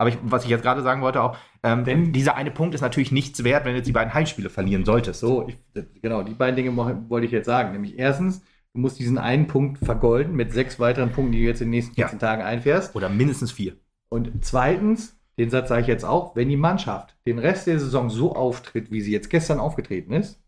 [0.00, 2.82] Aber ich, was ich jetzt gerade sagen wollte auch, ähm, denn dieser eine Punkt ist
[2.82, 5.20] natürlich nichts wert, wenn du jetzt die beiden Heimspiele verlieren solltest.
[5.20, 5.56] So, ich,
[6.00, 6.76] genau, die beiden Dinge
[7.08, 7.72] wollte ich jetzt sagen.
[7.72, 8.40] Nämlich erstens,
[8.74, 11.72] du musst diesen einen Punkt vergolden mit sechs weiteren Punkten, die du jetzt in den
[11.72, 12.06] nächsten Ja.
[12.06, 12.94] 14 Tagen einfährst.
[12.94, 13.76] Oder mindestens vier.
[14.08, 18.08] Und zweitens, den Satz sage ich jetzt auch, wenn die Mannschaft den Rest der Saison
[18.08, 20.40] so auftritt, wie sie jetzt gestern aufgetreten ist,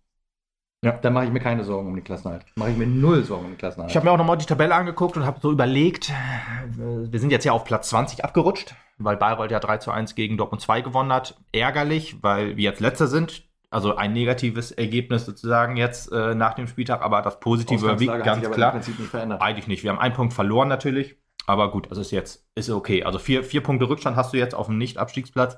[0.83, 0.93] Ja.
[0.93, 2.45] dann mache ich mir keine Sorgen um den Klassenhalt.
[2.57, 3.91] Mache ich mir null Sorgen um den Klassenhalt.
[3.91, 7.31] Ich habe mir auch nochmal die Tabelle angeguckt und habe so überlegt, äh, wir sind
[7.31, 10.81] jetzt ja auf Platz 20 abgerutscht, weil Bayreuth ja 3 zu 1 gegen Dortmund 2
[10.81, 11.39] gewonnen hat.
[11.53, 13.45] Ärgerlich, weil wir jetzt Letzter sind.
[13.73, 18.51] Also ein negatives Ergebnis sozusagen jetzt äh, nach dem Spieltag, aber das Positive überwiegt ganz
[18.51, 18.75] klar.
[18.75, 19.41] im nicht verändert.
[19.41, 19.85] Eigentlich nicht.
[19.85, 21.17] Wir haben einen Punkt verloren natürlich,
[21.47, 23.05] aber gut, also ist jetzt ist okay.
[23.05, 25.57] Also vier, vier Punkte Rückstand hast du jetzt auf dem Nicht-Abstiegsplatz.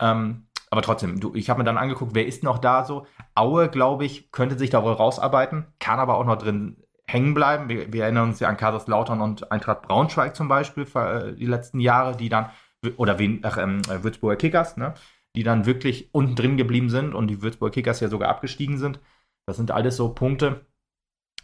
[0.00, 3.06] Ähm, aber trotzdem, du, ich habe mir dann angeguckt, wer ist noch da so.
[3.36, 7.68] Aue, glaube ich, könnte sich da wohl rausarbeiten, kann aber auch noch drin hängen bleiben.
[7.68, 11.80] Wir, wir erinnern uns ja an Kaiserslautern und Eintracht Braunschweig zum Beispiel äh, die letzten
[11.80, 12.50] Jahre, die dann,
[12.96, 14.94] oder wen, ach, ähm, äh, Würzburger Kickers, ne?
[15.36, 19.00] die dann wirklich unten drin geblieben sind und die Würzburger Kickers ja sogar abgestiegen sind.
[19.46, 20.66] Das sind alles so Punkte.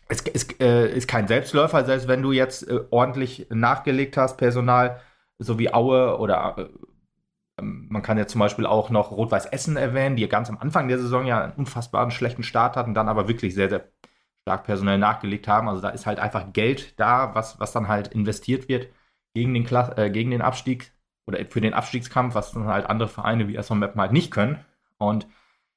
[0.08, 5.00] Es ist, äh, ist kein Selbstläufer, selbst wenn du jetzt äh, ordentlich nachgelegt hast, Personal,
[5.38, 6.68] so wie Aue oder äh,
[7.60, 10.98] man kann ja zum Beispiel auch noch Rot-Weiß Essen erwähnen, die ganz am Anfang der
[10.98, 13.88] Saison ja einen unfassbaren schlechten Start hatten, dann aber wirklich sehr, sehr
[14.42, 15.68] stark personell nachgelegt haben.
[15.68, 18.88] Also da ist halt einfach Geld da, was, was dann halt investiert wird
[19.34, 20.92] gegen den, äh, gegen den Abstieg
[21.26, 24.58] oder für den Abstiegskampf, was dann halt andere Vereine wie SV Meppen halt nicht können.
[24.98, 25.26] Und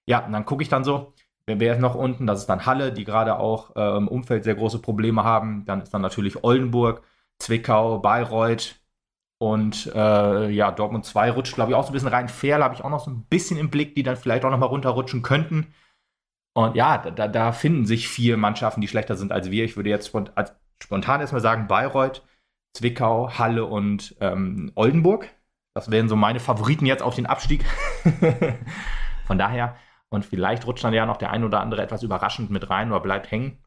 [0.05, 1.13] ja, dann gucke ich dann so,
[1.45, 2.27] wer wäre noch unten?
[2.27, 5.65] Das ist dann Halle, die gerade auch äh, im Umfeld sehr große Probleme haben.
[5.65, 7.03] Dann ist dann natürlich Oldenburg,
[7.39, 8.75] Zwickau, Bayreuth
[9.45, 12.29] und äh, ja, Dortmund 2 rutscht, glaube ich, auch so ein bisschen rein.
[12.29, 14.57] Ferl habe ich auch noch so ein bisschen im Blick, die dann vielleicht auch noch
[14.57, 15.67] mal runterrutschen könnten.
[16.55, 19.63] Und ja, da- da, finden sich vier Mannschaften, die schlechter sind als wir.
[19.63, 22.23] Ich würde jetzt spont als, spontan erstmal sagen, Bayreuth,
[22.75, 25.29] Zwickau, Halle und ähm, Oldenburg.
[25.75, 27.63] Das wären so meine Favoriten jetzt auf den Abstieg.
[29.27, 29.75] Von daher,
[30.09, 33.01] und vielleicht rutscht dann ja noch der ein oder andere etwas überraschend mit rein oder
[33.01, 33.59] bleibt hängen.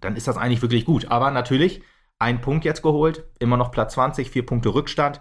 [0.00, 1.10] Dann ist das eigentlich wirklich gut.
[1.10, 1.82] Aber natürlich,
[2.18, 5.20] ein Punkt jetzt geholt, immer noch Platz 20, vier Punkte Rückstand.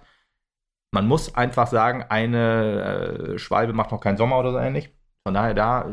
[0.91, 4.89] Man muss einfach sagen, eine äh, Schwalbe macht noch keinen Sommer oder so ähnlich.
[5.23, 5.89] Von daher, da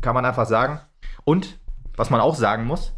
[0.00, 0.80] kann man einfach sagen.
[1.24, 1.58] Und
[1.96, 2.94] was man auch sagen muss,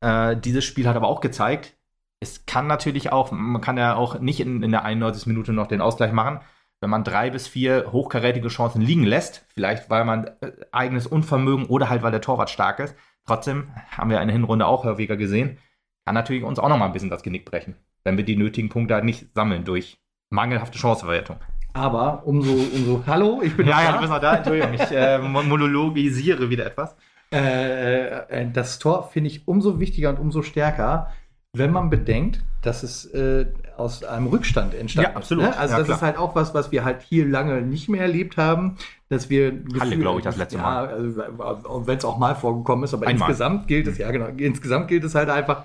[0.00, 1.76] äh, dieses Spiel hat aber auch gezeigt,
[2.20, 5.26] es kann natürlich auch, man kann ja auch nicht in, in der 91.
[5.26, 6.40] Minute noch den Ausgleich machen,
[6.80, 11.66] wenn man drei bis vier hochkarätige Chancen liegen lässt, vielleicht weil man äh, eigenes Unvermögen
[11.66, 12.96] oder halt weil der Torwart stark ist.
[13.26, 15.58] Trotzdem haben wir eine Hinrunde auch häufiger gesehen,
[16.06, 18.68] kann natürlich uns auch noch mal ein bisschen das Genick brechen, wenn wir die nötigen
[18.70, 19.98] Punkte halt nicht sammeln durch
[20.30, 21.36] mangelhafte Chanceverwertung.
[21.74, 23.92] Aber umso, umso, hallo, ich bin ja, noch ja, da.
[23.92, 24.36] du bist noch da.
[24.36, 26.96] Entschuldigung, ich äh, mon- monologisiere wieder etwas.
[27.32, 28.06] Äh,
[28.42, 31.10] äh, das Tor finde ich umso wichtiger und umso stärker,
[31.52, 35.44] wenn man bedenkt, dass es äh, aus einem Rückstand entstanden Ja, absolut.
[35.44, 35.50] ist.
[35.50, 35.58] Ne?
[35.58, 35.96] Also Ja, das klar.
[35.98, 38.76] ist halt auch was, was wir halt hier lange nicht mehr erlebt haben,
[39.08, 40.86] dass wir Halle, glaube ich, das letzte Mal.
[40.86, 43.28] Ja, also, wenn es auch mal vorgekommen ist, aber Einmal.
[43.28, 44.26] insgesamt gilt es ja genau.
[44.36, 45.64] Insgesamt gilt es halt einfach.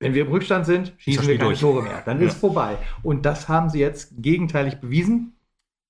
[0.00, 1.60] Wenn wir im Rückstand sind, schießen wir keine durch.
[1.60, 2.02] Tore mehr.
[2.04, 2.28] Dann Ja.
[2.28, 2.76] ist vorbei.
[3.02, 5.34] Und das haben sie jetzt gegenteilig bewiesen.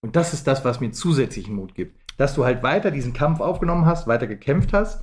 [0.02, 1.98] Und das ist das, was mir zusätzlichen Mut gibt.
[2.16, 5.02] Dass du halt weiter diesen Kampf aufgenommen hast, weiter gekämpft hast.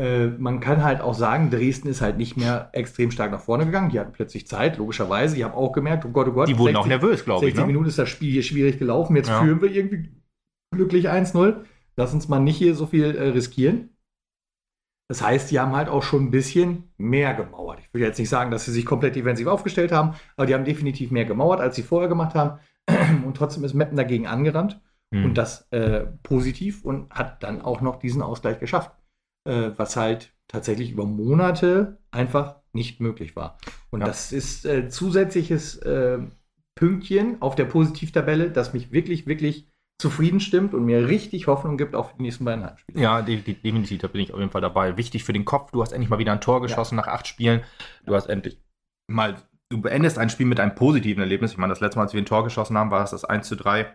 [0.00, 3.66] Äh, man kann halt auch sagen, Dresden ist halt nicht mehr extrem stark nach vorne
[3.66, 3.90] gegangen.
[3.90, 5.34] Die hatten plötzlich Zeit, logischerweise.
[5.36, 6.48] Die haben auch gemerkt, oh Gott, oh Gott.
[6.48, 7.54] Die wurden auch 60 nervös, glaube ich.
[7.54, 7.66] 60 Ne?
[7.66, 9.16] Minuten ist das Spiel hier schwierig gelaufen.
[9.16, 9.42] Jetzt Ja.
[9.42, 10.10] führen wir irgendwie
[10.74, 11.64] glücklich 1-0.
[11.96, 13.90] Lass uns mal nicht hier so viel äh, riskieren.
[15.10, 17.80] Das heißt, die haben halt auch schon ein bisschen mehr gemauert.
[17.80, 20.64] Ich will jetzt nicht sagen, dass sie sich komplett defensiv aufgestellt haben, aber die haben
[20.64, 22.60] definitiv mehr gemauert, als sie vorher gemacht haben.
[23.26, 24.80] Und trotzdem ist Meppen dagegen angerannt.
[25.12, 25.24] Hm.
[25.24, 28.92] Und das äh, positiv und hat dann auch noch diesen Ausgleich geschafft.
[29.44, 33.58] Äh, was halt tatsächlich über Monate einfach nicht möglich war.
[33.90, 34.06] Und Ja.
[34.06, 36.18] das ist äh, zusätzliches äh,
[36.76, 39.66] Pünktchen auf der Positivtabelle, das mich wirklich, wirklich
[40.00, 43.00] zufrieden stimmt und mir richtig Hoffnung gibt auch für die nächsten beiden Heimspiele.
[43.00, 44.96] Ja, de- de- definitiv, da bin ich auf jeden Fall dabei.
[44.96, 47.62] Wichtig für den Kopf, du hast endlich mal wieder ein Tor geschossen nach acht Spielen.
[48.06, 48.58] Du hast endlich
[49.08, 49.36] mal,
[49.68, 51.52] du beendest ein Spiel mit einem positiven Erlebnis.
[51.52, 53.46] Ich meine, das letzte Mal, als wir ein Tor geschossen haben, war es das 1
[53.48, 53.94] zu 3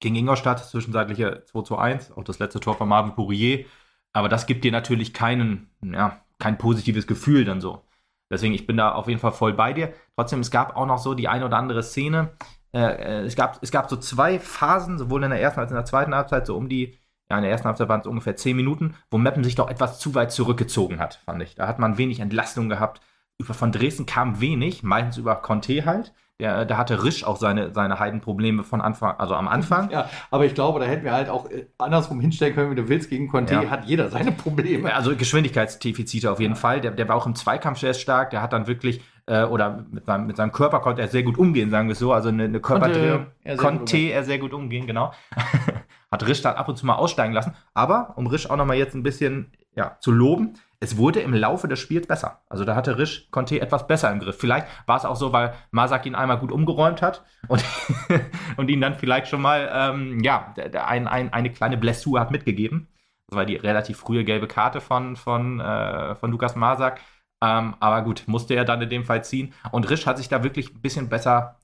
[0.00, 3.64] gegen Ingolstadt, zwischenzeitliche 2 zu 1, auch das letzte Tor von Marvin Pourier.
[4.12, 7.82] Aber das gibt dir natürlich keinen, ja, kein positives Gefühl dann so.
[8.30, 9.92] Deswegen, ich bin da auf jeden Fall voll bei dir.
[10.16, 12.32] Trotzdem, es gab auch noch so die eine oder andere Szene.
[12.74, 15.72] Äh, äh, es, gab, es gab so zwei Phasen, sowohl in der ersten als auch
[15.72, 16.98] in der zweiten Halbzeit, so um die,
[17.30, 19.98] ja, in der ersten Halbzeit waren es ungefähr zehn Minuten, wo Meppen sich doch etwas
[19.98, 21.54] zu weit zurückgezogen hat, fand ich.
[21.54, 23.00] Da hat man wenig Entlastung gehabt.
[23.38, 26.12] Über, von Dresden kam wenig, meistens über Conte halt.
[26.40, 29.88] Der, da hatte Risch auch seine, seine Heidenprobleme von Anfang, also am Anfang.
[29.92, 32.88] Ja, aber ich glaube, da hätten wir halt auch äh, andersrum hinstellen können, wie du
[32.88, 33.08] willst.
[33.08, 33.70] Gegen Conte Ja.
[33.70, 34.92] hat jeder seine Probleme.
[34.92, 36.80] Also Geschwindigkeitsdefizite auf jeden Fall.
[36.80, 38.30] Der, der war auch im Zweikampf sehr stark.
[38.30, 41.38] Der hat dann wirklich, äh, oder mit seinem, mit seinem Körper konnte er sehr gut
[41.38, 42.12] umgehen, sagen wir es so.
[42.12, 45.12] Also eine, eine Körperdrehung er sehr gut konnte er sehr gut umgehen, genau.
[46.10, 47.54] hat Risch dann ab und zu mal aussteigen lassen.
[47.74, 51.66] Aber um Risch auch nochmal jetzt ein bisschen ja, zu loben, es wurde im Laufe
[51.66, 52.42] des Spiels besser.
[52.48, 54.38] Also da hatte Risch Conte etwas besser im Griff.
[54.38, 57.64] Vielleicht war es auch so, weil Masak ihn einmal gut umgeräumt hat und,
[58.56, 60.54] und ihn dann vielleicht schon mal ähm, ja,
[60.86, 62.88] ein, ein, eine kleine Blessur hat mitgegeben.
[63.28, 67.00] Das war die relativ frühe gelbe Karte von, von, äh, von Lukas Masak.
[67.42, 69.52] Ähm, aber gut, musste er dann in dem Fall ziehen.
[69.72, 71.58] Und Risch hat sich da wirklich ein bisschen besser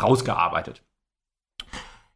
[0.00, 0.82] rausgearbeitet.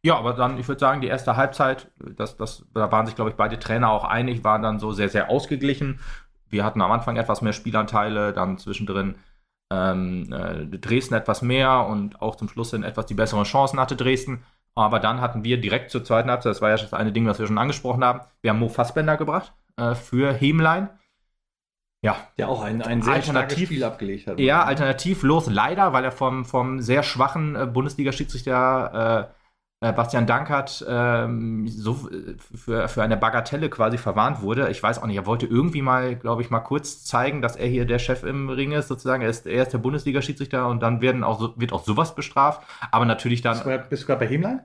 [0.03, 3.31] Ja, aber dann, ich würde sagen, die erste Halbzeit, das, das, da waren sich, glaube
[3.31, 5.99] ich, beide Trainer auch einig, waren dann so sehr, sehr ausgeglichen.
[6.49, 9.15] Wir hatten am Anfang etwas mehr Spielanteile, dann zwischendrin
[9.71, 13.95] ähm, äh, Dresden etwas mehr und auch zum Schluss hin etwas die besseren Chancen hatte
[13.95, 14.43] Dresden.
[14.75, 17.39] Aber dann hatten wir direkt zur zweiten Halbzeit, das war ja das eine Ding, was
[17.39, 20.89] wir schon angesprochen haben, wir haben Mo Fassbender gebracht äh, für Hemlein.
[22.03, 24.39] Ja, Der auch ein, ein sehr Alternativ- Spiel abgelegt hat.
[24.39, 29.31] ja, alternativlos leider, weil er vom, vom sehr schwachen äh, Bundesliga-Schiedsrichter
[29.81, 34.69] äh, äh, Bastian Dankert ähm, so äh, für, für eine Bagatelle quasi verwarnt wurde.
[34.69, 37.67] Ich weiß auch nicht, er wollte irgendwie mal, glaube ich, mal kurz zeigen, dass er
[37.67, 39.23] hier der Chef im Ring ist, sozusagen.
[39.23, 42.61] Er ist, er ist der Bundesliga-Schiedsrichter und dann werden auch so, wird auch sowas bestraft.
[42.91, 43.53] Aber natürlich dann.
[43.53, 44.61] Bist du, bist du gerade bei Hemlein?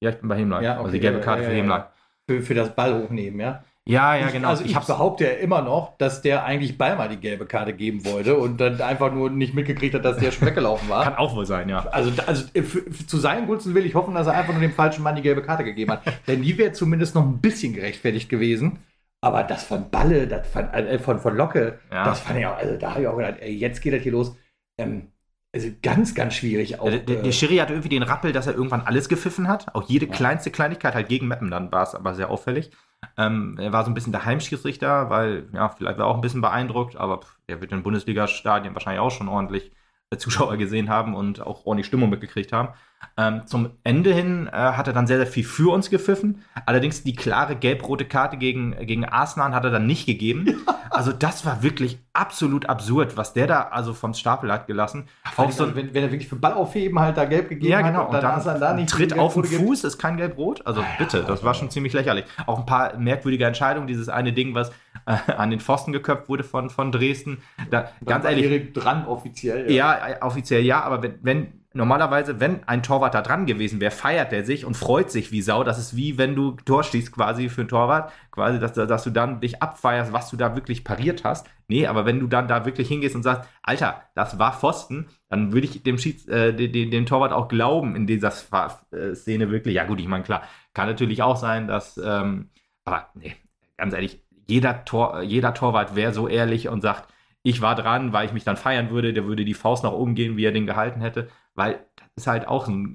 [0.00, 0.64] Ja, ich bin bei Hemlein.
[0.64, 1.84] Ja, okay, also die gelbe Karte ja, für ja, Hemlein.
[2.28, 3.64] Für, für das Ball hochnehmen, ja?
[3.88, 4.48] Ja, ja, Ich- genau.
[4.48, 8.36] Also ich, behaupte ja immer noch, dass der eigentlich Ballmer die gelbe Karte geben wollte
[8.36, 11.02] und dann einfach nur nicht mitgekriegt hat, dass der schon weggelaufen war.
[11.02, 11.80] kann auch wohl sein, ja.
[11.88, 15.02] Also, also äh, zu seinen Gunsten will ich hoffen, dass er einfach nur dem falschen
[15.02, 16.02] Mann die gelbe Karte gegeben hat.
[16.28, 18.78] Denn die wäre zumindest noch ein bisschen gerechtfertigt gewesen.
[19.20, 22.04] Aber das von Balle, das von, äh, von, von Locke, Ja.
[22.04, 24.12] das fand ich auch, also da habe ich auch gedacht, ey, jetzt geht das hier
[24.12, 24.36] los.
[24.78, 25.08] Ähm,
[25.54, 26.86] also ganz, ganz schwierig auch.
[26.86, 29.74] Ja, der, der äh, Schiri hatte irgendwie den Rappel, dass er irgendwann alles gepfiffen hat.
[29.74, 30.12] Auch jede Ja.
[30.12, 32.70] kleinste Kleinigkeit, halt gegen Meppen dann war es aber sehr auffällig.
[33.16, 36.20] Ähm, er war so ein bisschen der Heimschiedsrichter, weil, ja, vielleicht war er auch ein
[36.20, 39.72] bisschen beeindruckt, aber der wird in Bundesliga-Stadien wahrscheinlich auch schon ordentlich
[40.10, 42.74] äh, Zuschauer gesehen haben und auch ordentlich Stimmung mitgekriegt haben.
[43.16, 46.42] Ähm, zum Ende hin äh, hat er dann sehr, sehr viel für uns gepfiffen.
[46.66, 50.46] Allerdings die klare gelb-rote Karte gegen, gegen Arsenal hat er dann nicht gegeben.
[50.94, 55.08] Also das war wirklich absolut absurd, was der da also vom Stapel hat gelassen.
[55.38, 58.00] auch so, wenn, wenn er wirklich für Ball aufheben halt da gelb gegeben Ja, genau.
[58.00, 59.44] hat und dann, Und dann, Hasan da nicht Tritt auf den.
[59.44, 60.66] Fuß ist kein Gelb-Rot.
[60.66, 62.26] Also bitte, das war schon ziemlich lächerlich.
[62.46, 63.86] Auch ein paar merkwürdige Entscheidungen.
[63.86, 64.70] Dieses eine Ding, was
[65.06, 67.40] äh, an den Pfosten geköpft wurde von, von Dresden.
[67.70, 69.70] Da, Dann ganz ehrlich, Erik dran offiziell.
[69.72, 73.90] ja, äh, offiziell ja, aber wenn, wenn normalerweise, wenn ein Torwart da dran gewesen wäre,
[73.90, 75.64] feiert er sich und freut sich wie Sau.
[75.64, 79.10] Das ist wie wenn du Tor schießt quasi für ein Torwart, quasi, dass, dass du
[79.10, 81.46] dann dich abfeierst, was du da wirklich pariert hast.
[81.68, 85.52] Nee, aber wenn du dann da wirklich hingehst und sagst, Alter, das war Pfosten, dann
[85.52, 89.74] würde ich dem, Schieds, äh, dem, dem, Torwart auch glauben in dieser äh, Szene wirklich.
[89.74, 90.42] Ja gut, ich meine, klar,
[90.74, 92.50] kann natürlich auch sein, dass, ähm,
[92.84, 93.36] aber nee,
[93.76, 97.08] ganz ehrlich, jeder, Tor, jeder Torwart wäre so ehrlich und sagt,
[97.42, 100.14] ich war dran, weil ich mich dann feiern würde, der würde die Faust nach oben
[100.14, 102.94] gehen, wie er den gehalten hätte, weil das ist halt auch ein,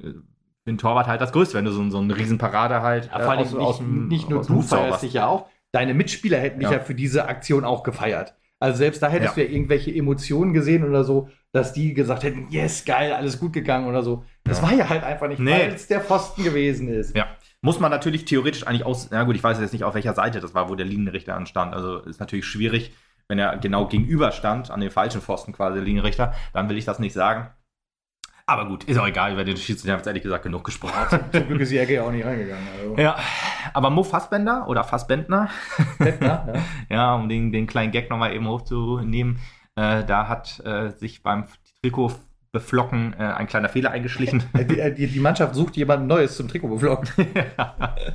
[0.64, 3.32] für einen Torwart halt das Größte, wenn du so, so eine Riesenparade halt ja, vor
[3.32, 6.70] allem äh, nicht, aus nicht nur du feierst dich ja auch, deine Mitspieler hätten dich
[6.70, 6.78] ja.
[6.78, 8.36] ja für diese Aktion auch gefeiert.
[8.60, 9.44] Also selbst da hättest ja.
[9.44, 13.54] du ja irgendwelche Emotionen gesehen oder so, dass die gesagt hätten, yes, geil, alles gut
[13.54, 14.24] gegangen oder so.
[14.44, 14.64] Das ja.
[14.64, 15.52] war ja halt einfach nicht, nee.
[15.52, 17.16] weil es der Pfosten gewesen ist.
[17.16, 17.28] Ja.
[17.62, 20.40] Muss man natürlich theoretisch eigentlich aus, na gut, ich weiß jetzt nicht, auf welcher Seite
[20.40, 21.74] das war, wo der Linienrichter anstand.
[21.74, 22.94] Also ist natürlich schwierig,
[23.28, 26.86] wenn er genau gegenüber stand, an den falschen Pfosten quasi, der Linienrichter, dann will ich
[26.86, 27.50] das nicht sagen.
[28.50, 31.20] Aber gut, ist auch egal, weil den Schiedsrichter haben ehrlich gesagt genug gesprochen.
[31.34, 32.66] Zum Glück ist die Ecke ja auch nicht reingegangen.
[32.80, 32.96] Also.
[32.96, 33.18] Ja,
[33.74, 35.50] aber Mo Fassbender oder Fassbendner,
[36.22, 36.54] ja.
[36.90, 39.40] ja, um den, den kleinen Gag nochmal eben hochzunehmen,
[39.76, 41.44] äh, da hat äh, sich beim
[41.82, 42.14] Trikot
[42.54, 44.42] beflocken äh, ein kleiner Fehler eingeschlichen.
[44.56, 47.10] Die, die, die, Mannschaft sucht jemand Neues zum Trikot beflocken.
[47.58, 47.96] ja.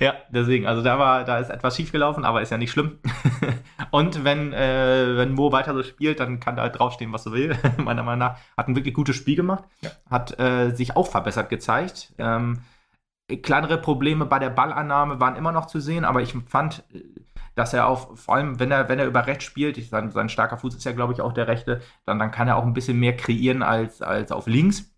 [0.00, 2.98] Ja, deswegen, also da war, da ist etwas schiefgelaufen, aber ist ja nicht schlimm.
[3.90, 7.32] Und wenn, äh, wenn Mo weiter so spielt, dann kann da halt draufstehen, was er
[7.32, 8.38] will, meiner Meinung nach.
[8.56, 9.90] Hat ein wirklich gutes Spiel gemacht, ja.
[10.10, 12.14] hat äh, sich auch verbessert gezeigt.
[12.18, 12.60] Ähm,
[13.42, 16.84] kleinere Probleme bei der Ballannahme waren immer noch zu sehen, aber ich fand,
[17.54, 20.28] dass er auch, vor allem wenn er, wenn er über rechts spielt, ich, sein, sein
[20.28, 22.72] starker Fuß ist ja, glaube ich, auch der rechte, dann, dann kann er auch ein
[22.72, 24.90] bisschen mehr kreieren als, als auf links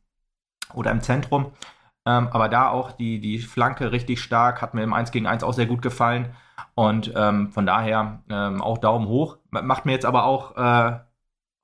[0.74, 1.52] oder im Zentrum.
[2.06, 5.42] Ähm, aber da auch die, die Flanke richtig stark, hat mir im 1 gegen 1
[5.42, 6.34] auch sehr gut gefallen.
[6.74, 9.38] Und ähm, von daher ähm, auch Daumen hoch.
[9.50, 10.98] Macht mir jetzt aber auch äh,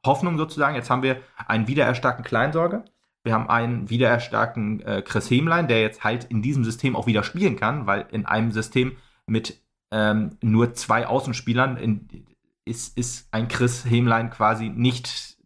[0.05, 0.75] Hoffnung sozusagen.
[0.75, 2.85] Jetzt haben wir einen wiedererstarkten Kleinsorge.
[3.25, 7.25] Wir haben einen wiedererstarkten äh, Chris Hemlein, der jetzt halt in diesem System auch wieder
[7.25, 12.27] spielen kann, weil in einem System mit ähm, nur zwei Außenspielern in,
[12.65, 15.37] ist, ist ein Chris Hemlein quasi nicht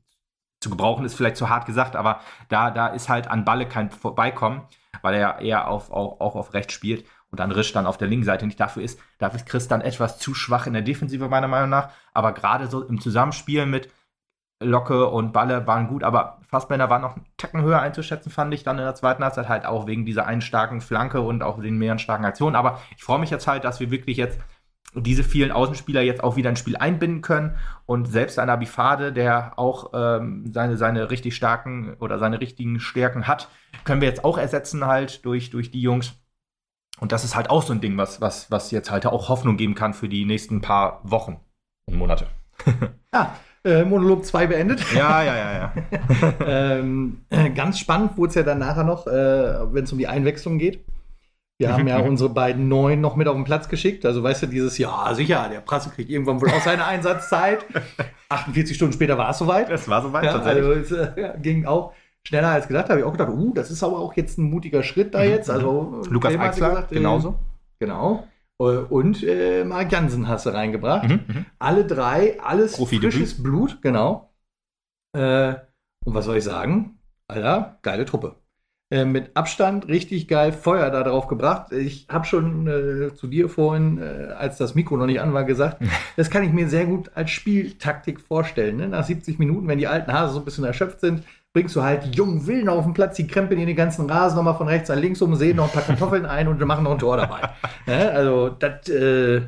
[0.60, 3.90] zu gebrauchen, ist vielleicht zu hart gesagt, aber da, da ist halt an Balle kein
[3.90, 4.62] Vorbeikommen
[5.02, 7.96] weil er ja eher auf, auch, auch auf rechts spielt und dann Risch dann auf
[7.96, 9.00] der linken Seite nicht dafür ist.
[9.18, 11.90] Dafür ist Chris dann etwas zu schwach in der Defensive, meiner Meinung nach.
[12.12, 13.88] Aber gerade so im Zusammenspiel mit
[14.62, 18.62] Locke und Balle waren gut, aber Fassbender war noch einen Tacken höher einzuschätzen, fand ich
[18.62, 21.78] dann in der zweiten Halbzeit halt auch wegen dieser einen starken Flanke und auch den
[21.78, 22.56] mehreren starken Aktionen.
[22.56, 24.38] Aber ich freue mich jetzt halt, dass wir wirklich jetzt
[24.94, 29.52] diese vielen Außenspieler jetzt auch wieder ins Spiel einbinden können und selbst ein Abifade, der
[29.56, 33.48] auch ähm, seine, seine richtig starken oder seine richtigen Stärken hat,
[33.84, 36.14] können wir jetzt auch ersetzen halt durch, durch die Jungs.
[37.00, 39.56] Und das ist halt auch so ein Ding, was, was, was jetzt halt auch Hoffnung
[39.56, 41.40] geben kann für die nächsten paar Wochen
[41.86, 42.26] und Monate.
[43.14, 43.34] ja,
[43.64, 44.84] äh, Monolog 2 beendet.
[44.94, 45.72] Ja, ja, ja, ja.
[46.46, 49.10] ähm, äh, ganz spannend wurde es ja dann nachher noch, äh,
[49.72, 50.84] wenn es um die Einwechslung geht.
[51.58, 54.06] Wir haben ja unsere beiden Neuen noch mit auf den Platz geschickt.
[54.06, 57.66] Also weißt du, dieses, ja, sicher, der Prasse kriegt irgendwann wohl auch seine Einsatzzeit.
[58.30, 59.68] 48 Stunden später war es soweit.
[59.68, 60.64] Es war soweit, ja, tatsächlich.
[60.64, 61.92] Also es äh, ging auch
[62.26, 62.86] schneller als gedacht.
[62.86, 65.22] Da habe ich auch gedacht, uh, das ist aber auch jetzt ein mutiger Schritt da
[65.22, 65.50] mhm, jetzt.
[65.50, 66.12] Also mhm.
[66.12, 67.38] Lukas Eichler, gesagt, äh, genauso.
[67.78, 68.26] Genau.
[68.60, 71.08] Äh, und äh, Mark Jansen hast du reingebracht.
[71.08, 71.46] Mhm, mhm.
[71.58, 74.30] Alle drei, alles frisches Blut, genau.
[75.12, 75.54] Äh,
[76.04, 76.98] und was soll ich sagen?
[77.28, 78.36] Alter, geile Truppe.
[78.92, 81.70] Äh, mit Abstand richtig geil Feuer da drauf gebracht.
[81.72, 85.44] Ich habe schon äh, zu dir vorhin, äh, als das Mikro noch nicht an war,
[85.44, 85.80] gesagt,
[86.16, 88.78] das kann ich mir sehr gut als Spieltaktik vorstellen.
[88.78, 88.88] Ne?
[88.88, 91.22] Nach 70 Minuten, wenn die alten Hase so ein bisschen erschöpft sind,
[91.52, 94.36] bringst du halt die jungen Willen auf den Platz, die krempeln in den ganzen Rasen
[94.36, 96.92] nochmal von rechts nach links um, sehen noch ein paar Kartoffeln ein und machen noch
[96.92, 97.50] ein Tor dabei.
[97.86, 98.10] ne?
[98.10, 99.42] Also das äh,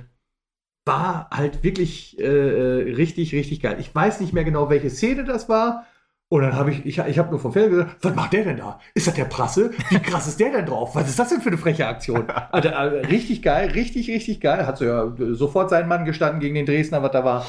[0.84, 3.76] war halt wirklich äh, äh, richtig, richtig geil.
[3.78, 5.86] Ich weiß nicht mehr genau, welche Szene das war.
[6.28, 8.56] Und dann habe ich, ich, ich habe nur vom Feld gesagt, was macht der denn
[8.56, 8.80] da?
[8.94, 9.70] Ist das der Prasse?
[9.90, 10.94] Wie krass ist der denn drauf?
[10.94, 12.26] Was ist das denn für eine freche Aktion?
[12.50, 14.66] Also, äh, richtig geil, richtig, richtig geil.
[14.66, 17.46] Hat so ja sofort seinen Mann gestanden gegen den Dresdner, was da war.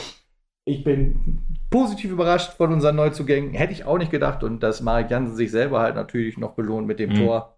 [0.65, 1.39] Ich bin
[1.73, 3.55] positiv überrascht von unseren Neuzugängen.
[3.55, 4.43] Hätte ich auch nicht gedacht.
[4.43, 7.25] Und dass Marek Jansen sich selber halt natürlich noch belohnt mit dem mhm.
[7.25, 7.57] Tor.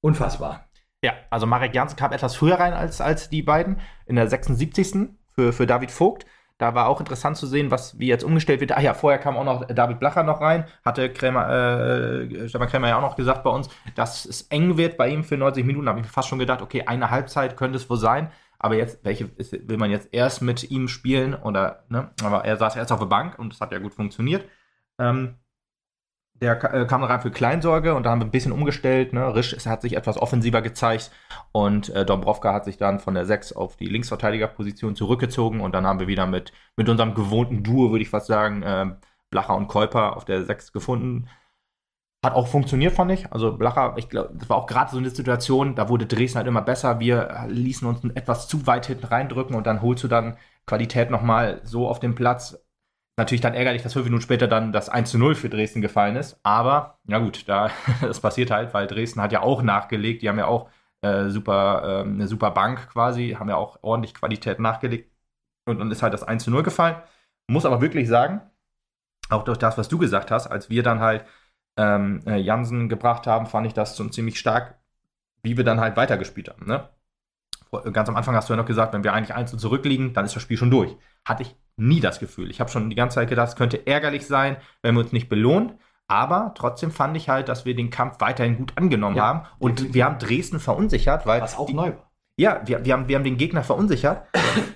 [0.00, 0.70] Unfassbar.
[1.04, 3.78] Ja, also Marek Jansen kam etwas früher rein als, als die beiden.
[4.06, 5.10] In der 76.
[5.34, 6.24] für, für David Vogt.
[6.56, 8.72] Da war auch interessant zu sehen, was wie jetzt umgestellt wird.
[8.72, 10.64] Ah ja, vorher kam auch noch David Blacher noch rein.
[10.82, 14.96] Hatte Krämer, äh, Stefan Krämer ja auch noch gesagt bei uns, dass es eng wird
[14.96, 15.86] bei ihm für 90 Minuten.
[15.86, 18.30] Da habe ich fast schon gedacht, okay, eine Halbzeit könnte es wohl sein.
[18.62, 21.34] Aber jetzt, welche ist, will man jetzt erst mit ihm spielen?
[21.34, 22.12] Oder, ne?
[22.22, 24.48] Aber er saß erst auf der Bank und das hat ja gut funktioniert.
[24.98, 25.36] Ähm,
[26.42, 29.12] der äh, kam rein für Kleinsorge und da haben wir ein bisschen umgestellt.
[29.12, 29.34] Ne?
[29.34, 31.10] Risch hat sich etwas offensiver gezeigt
[31.52, 35.86] und äh, Dombrovka hat sich dann von der 6 auf die Linksverteidigerposition zurückgezogen und dann
[35.86, 38.86] haben wir wieder mit, mit unserem gewohnten Duo, würde ich fast sagen, äh,
[39.30, 41.28] Blacher und Käuper auf der 6 gefunden.
[42.24, 43.32] Hat auch funktioniert, fand ich.
[43.32, 46.46] Also Blacher, ich glaube, das war auch gerade so eine Situation, da wurde Dresden halt
[46.46, 47.00] immer besser.
[47.00, 51.60] Wir ließen uns etwas zu weit hinten reindrücken und dann holst du dann Qualität nochmal
[51.64, 52.64] so auf den Platz.
[53.18, 56.16] Natürlich dann ärgerlich, dass fünf Minuten später dann das 1 zu 0 für Dresden gefallen
[56.16, 56.38] ist.
[56.44, 60.22] Aber, na gut, da, das passiert halt, weil Dresden hat ja auch nachgelegt.
[60.22, 60.70] Die haben ja auch
[61.02, 65.10] äh, super, äh, eine super Bank quasi, haben ja auch ordentlich Qualität nachgelegt.
[65.66, 66.96] Und dann ist halt das 1 zu 0 gefallen.
[67.48, 68.40] Muss aber wirklich sagen,
[69.30, 71.24] auch durch das, was du gesagt hast, als wir dann halt
[71.76, 74.78] ähm, äh, Jansen gebracht haben, fand ich das schon ziemlich stark,
[75.42, 76.66] wie wir dann halt weitergespielt haben.
[76.66, 76.88] Ne?
[77.92, 80.36] Ganz am Anfang hast du ja noch gesagt, wenn wir eigentlich eins zurückliegen, dann ist
[80.36, 80.94] das Spiel schon durch.
[81.24, 82.50] Hatte ich nie das Gefühl.
[82.50, 85.28] Ich habe schon die ganze Zeit gedacht, es könnte ärgerlich sein, wenn wir uns nicht
[85.28, 85.78] belohnen.
[86.06, 89.46] Aber trotzdem fand ich halt, dass wir den Kampf weiterhin gut angenommen ja, haben.
[89.58, 89.94] Und definitiv.
[89.94, 91.40] wir haben Dresden verunsichert, weil.
[91.40, 92.11] Was auch die, neu war.
[92.36, 94.26] Ja, wir, wir, haben, wir haben den Gegner verunsichert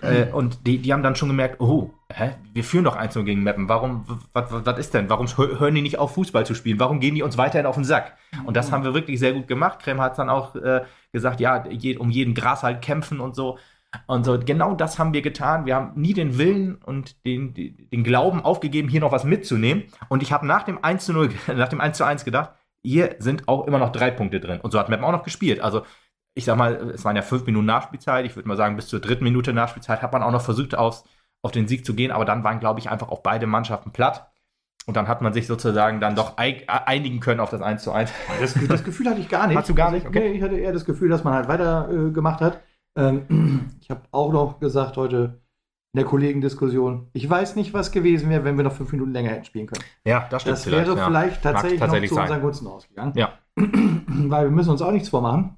[0.03, 3.43] äh, und die, die haben dann schon gemerkt, oh, hä, wir führen doch 1 gegen
[3.43, 3.69] Meppen.
[3.69, 5.09] Warum, was ist denn?
[5.09, 6.79] Warum hören die nicht auf, Fußball zu spielen?
[6.79, 8.17] Warum gehen die uns weiterhin auf den Sack?
[8.45, 9.79] Und das haben wir wirklich sehr gut gemacht.
[9.79, 13.59] Krem hat dann auch äh, gesagt, ja, je, um jeden Gras halt kämpfen und so.
[14.07, 15.65] Und so, genau das haben wir getan.
[15.65, 19.85] Wir haben nie den Willen und den, den Glauben aufgegeben, hier noch was mitzunehmen.
[20.11, 22.51] Und ich habe nach dem 1 zu 0, nach dem 1 zu 1 gedacht,
[22.83, 24.61] hier sind auch immer noch drei Punkte drin.
[24.61, 25.61] Und so hat Meppen auch noch gespielt.
[25.61, 25.83] Also
[26.37, 28.27] ich sag mal, es waren ja fünf Minuten Nachspielzeit.
[28.27, 31.05] Ich würde mal sagen, bis zur dritten Minute Nachspielzeit hat man auch noch versucht, aus,
[31.41, 32.13] auf den Sieg zu gehen.
[32.13, 34.31] Aber dann waren, glaube ich, einfach auch beide Mannschaften platt.
[34.85, 38.13] Und dann hat man sich sozusagen dann doch einigen können auf das 1 zu 1.
[38.39, 39.57] Das, das Gefühl hatte ich gar nicht.
[39.57, 40.07] Hast du gar nicht?
[40.07, 40.29] Okay.
[40.29, 42.61] Nee, ich hatte eher das Gefühl, dass man halt weitergemacht äh, hat.
[42.97, 45.41] Ähm, ich habe auch noch gesagt heute
[45.95, 49.31] in der Kollegendiskussion, ich weiß nicht, was gewesen wäre, wenn wir noch fünf Minuten länger
[49.31, 49.83] hätten spielen können.
[50.05, 50.59] Ja, das stimmt.
[50.59, 51.07] Das wäre vielleicht, ja.
[51.07, 53.13] vielleicht tatsächlich, tatsächlich, noch zu unseren Gunsten ausgegangen.
[53.17, 53.33] Ja.
[53.57, 55.57] Weil wir müssen uns auch nichts vormachen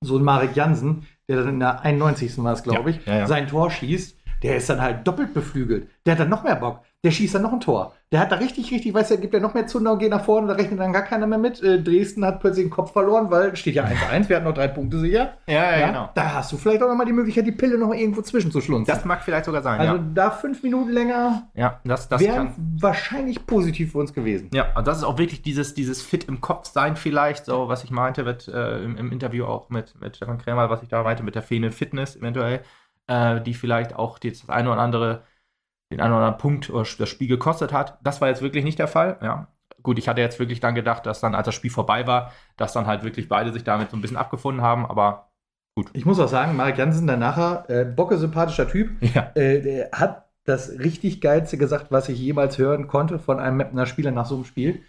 [0.00, 2.38] so ein Marek Jansen, der dann in der 91.
[2.38, 3.26] war es, glaube ich, ja, ja.
[3.26, 5.88] sein Tor schießt, der ist dann halt doppelt beflügelt.
[6.04, 6.82] Der hat dann noch mehr Bock.
[7.04, 7.92] Der schießt dann noch ein Tor.
[8.12, 10.24] Der hat da richtig, richtig, weißt du, gibt ja noch mehr Zunder und geht nach
[10.24, 11.62] vorne, da rechnet dann gar keiner mehr mit.
[11.62, 14.68] Äh, Dresden hat plötzlich den Kopf verloren, weil steht ja 1-1, wir hatten noch drei
[14.68, 15.34] Punkte sicher.
[15.46, 16.10] Ja, ja, ja, genau.
[16.14, 18.92] Da hast du vielleicht auch noch mal die Möglichkeit, die Pille noch irgendwo zwischenzuschlunzen.
[18.92, 20.04] Das mag vielleicht sogar sein, Also ja.
[20.14, 24.50] da fünf Minuten länger ja, das, das wäre wahrscheinlich positiv für uns gewesen.
[24.54, 27.82] Ja, und das ist auch wirklich dieses, dieses Fit im Kopf sein vielleicht, so was
[27.82, 31.02] ich meinte mit, äh, im, im, Interview auch mit, mit Stefan Krämer, was ich da
[31.02, 32.60] meinte mit der fehlenden Fitness eventuell,
[33.08, 35.22] äh, die vielleicht auch das eine oder andere
[35.92, 37.98] den einen oder anderen Punkt oder das Spiel gekostet hat.
[38.02, 39.18] Das war jetzt wirklich nicht der Fall.
[39.22, 39.48] Ja.
[39.82, 42.72] Gut, ich hatte jetzt wirklich dann gedacht, dass dann, als das Spiel vorbei war, dass
[42.72, 45.30] dann halt wirklich beide sich damit so ein bisschen abgefunden haben, aber
[45.76, 45.90] gut.
[45.92, 49.30] Ich muss auch sagen, Marek Jansen, der nachher, äh, Bocke sympathischer Typ, ja.
[49.34, 53.86] äh, der hat das richtig geilste gesagt, was ich jemals hören konnte von einem Mapner
[53.86, 54.82] Spieler nach so einem Spiel.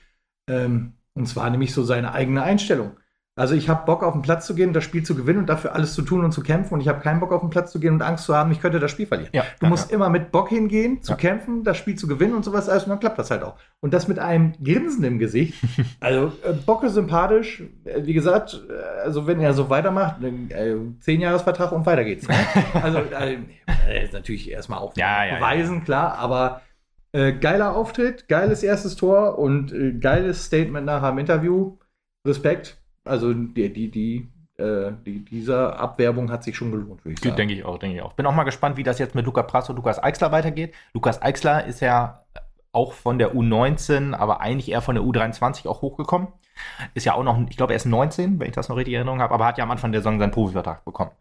[0.50, 2.98] Ähm, und zwar nämlich so seine eigene Einstellung.
[3.38, 5.76] Also ich habe Bock auf den Platz zu gehen, das Spiel zu gewinnen und dafür
[5.76, 6.74] alles zu tun und zu kämpfen.
[6.74, 8.60] Und ich habe keinen Bock auf den Platz zu gehen und Angst zu haben, ich
[8.60, 9.30] könnte das Spiel verlieren.
[9.32, 9.96] Ja, du ja, musst ja.
[9.96, 12.86] immer mit Bock hingehen, zu kämpfen, das Spiel zu gewinnen und sowas alles.
[12.86, 13.56] Und dann klappt das halt auch.
[13.80, 15.64] Und das mit einem Grinsen im Gesicht.
[16.00, 17.64] also äh, Bocke sympathisch.
[17.86, 22.28] Äh, wie gesagt, äh, also wenn er so weitermacht, äh, zehn Jahresvertrag und weiter geht's.
[22.28, 22.36] Ne?
[22.82, 26.62] also äh, ist natürlich erstmal auch beweisen, klar, aber
[27.12, 31.78] äh, geiler Auftritt, geiles erstes Tor und geiles Statement nachher im Interview.
[32.26, 32.77] Respekt
[33.08, 37.36] also die, die, die, äh, die, diese Abwerbung hat sich schon gelohnt, würde ich sagen.
[37.36, 38.14] Denke ich auch, denke ich auch.
[38.14, 40.74] Bin auch mal gespannt, wie das jetzt mit Luca Prass und Lukas Eichsler weitergeht.
[40.94, 42.24] Lukas Eichsler ist ja
[42.72, 46.30] auch von der U19, aber eigentlich eher von der U23 auch hochgekommen.
[46.94, 48.98] Ist ja auch noch, ich glaube, er ist 19, wenn ich das noch richtig in
[48.98, 51.12] Erinnerung habe, aber hat ja am Anfang der Saison seinen Profivertrag bekommen.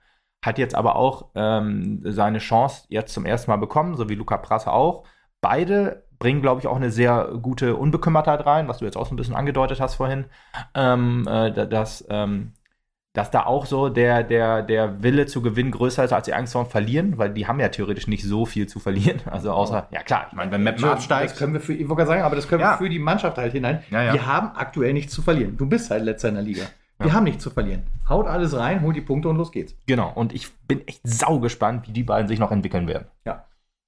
[0.45, 4.37] Hat jetzt aber auch ähm, seine Chance jetzt zum ersten Mal bekommen, so wie Luca
[4.39, 5.05] Prasse auch.
[5.41, 9.15] Beide bringen, glaube ich, auch eine sehr gute Unbekümmertheit rein, was du jetzt auch so
[9.15, 10.27] ein bisschen angedeutet hast vorhin,
[10.75, 12.53] ähm, äh, dass, ähm,
[13.13, 16.53] dass da auch so der, der, der Wille zu gewinnen größer ist als die Angst
[16.53, 19.21] vor Verlieren, weil die haben ja theoretisch nicht so viel zu verlieren.
[19.31, 21.33] Also außer, ja klar, ich meine, wenn Mappen absteigt.
[21.33, 22.73] Das können wir für, ich wollte sagen, aber das können ja.
[22.73, 23.83] wir für die Mannschaft halt hinein.
[23.91, 24.13] Ja, ja.
[24.13, 25.57] Wir haben aktuell nichts zu verlieren.
[25.57, 26.65] Du bist halt letzter in der Liga.
[26.99, 27.83] Wir haben nichts zu verlieren.
[28.09, 29.75] Haut alles rein, holt die Punkte und los geht's.
[29.87, 33.09] Genau, und ich bin echt sau gespannt, wie die beiden sich noch entwickeln werden.
[33.27, 33.45] Ja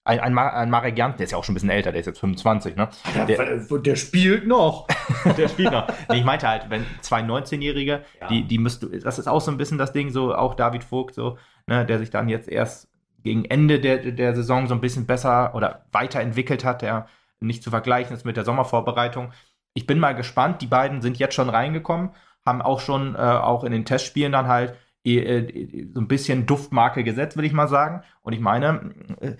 [0.08, 2.06] ein, ein, ein Marek Jant, der ist ja auch schon ein bisschen älter, der ist
[2.06, 2.88] jetzt 25, ne?
[3.28, 4.86] Der, der spielt noch.
[5.36, 5.86] der spielt noch.
[6.08, 8.28] Nee, ich meinte halt, wenn zwei 19-Jährige, ja.
[8.28, 11.14] die, die müsst das ist auch so ein bisschen das Ding, so auch David Vogt,
[11.14, 12.88] so, ne, der sich dann jetzt erst
[13.22, 17.06] gegen Ende der, der Saison so ein bisschen besser oder weiterentwickelt hat, der
[17.40, 19.32] nicht zu vergleichen ist mit der Sommervorbereitung.
[19.74, 22.10] Ich bin mal gespannt, die beiden sind jetzt schon reingekommen,
[22.46, 26.46] haben auch schon äh, auch in den Testspielen dann halt äh, äh so ein bisschen
[26.46, 28.02] Duftmarke gesetzt, will ich mal sagen.
[28.22, 29.36] Und ich meine, äh,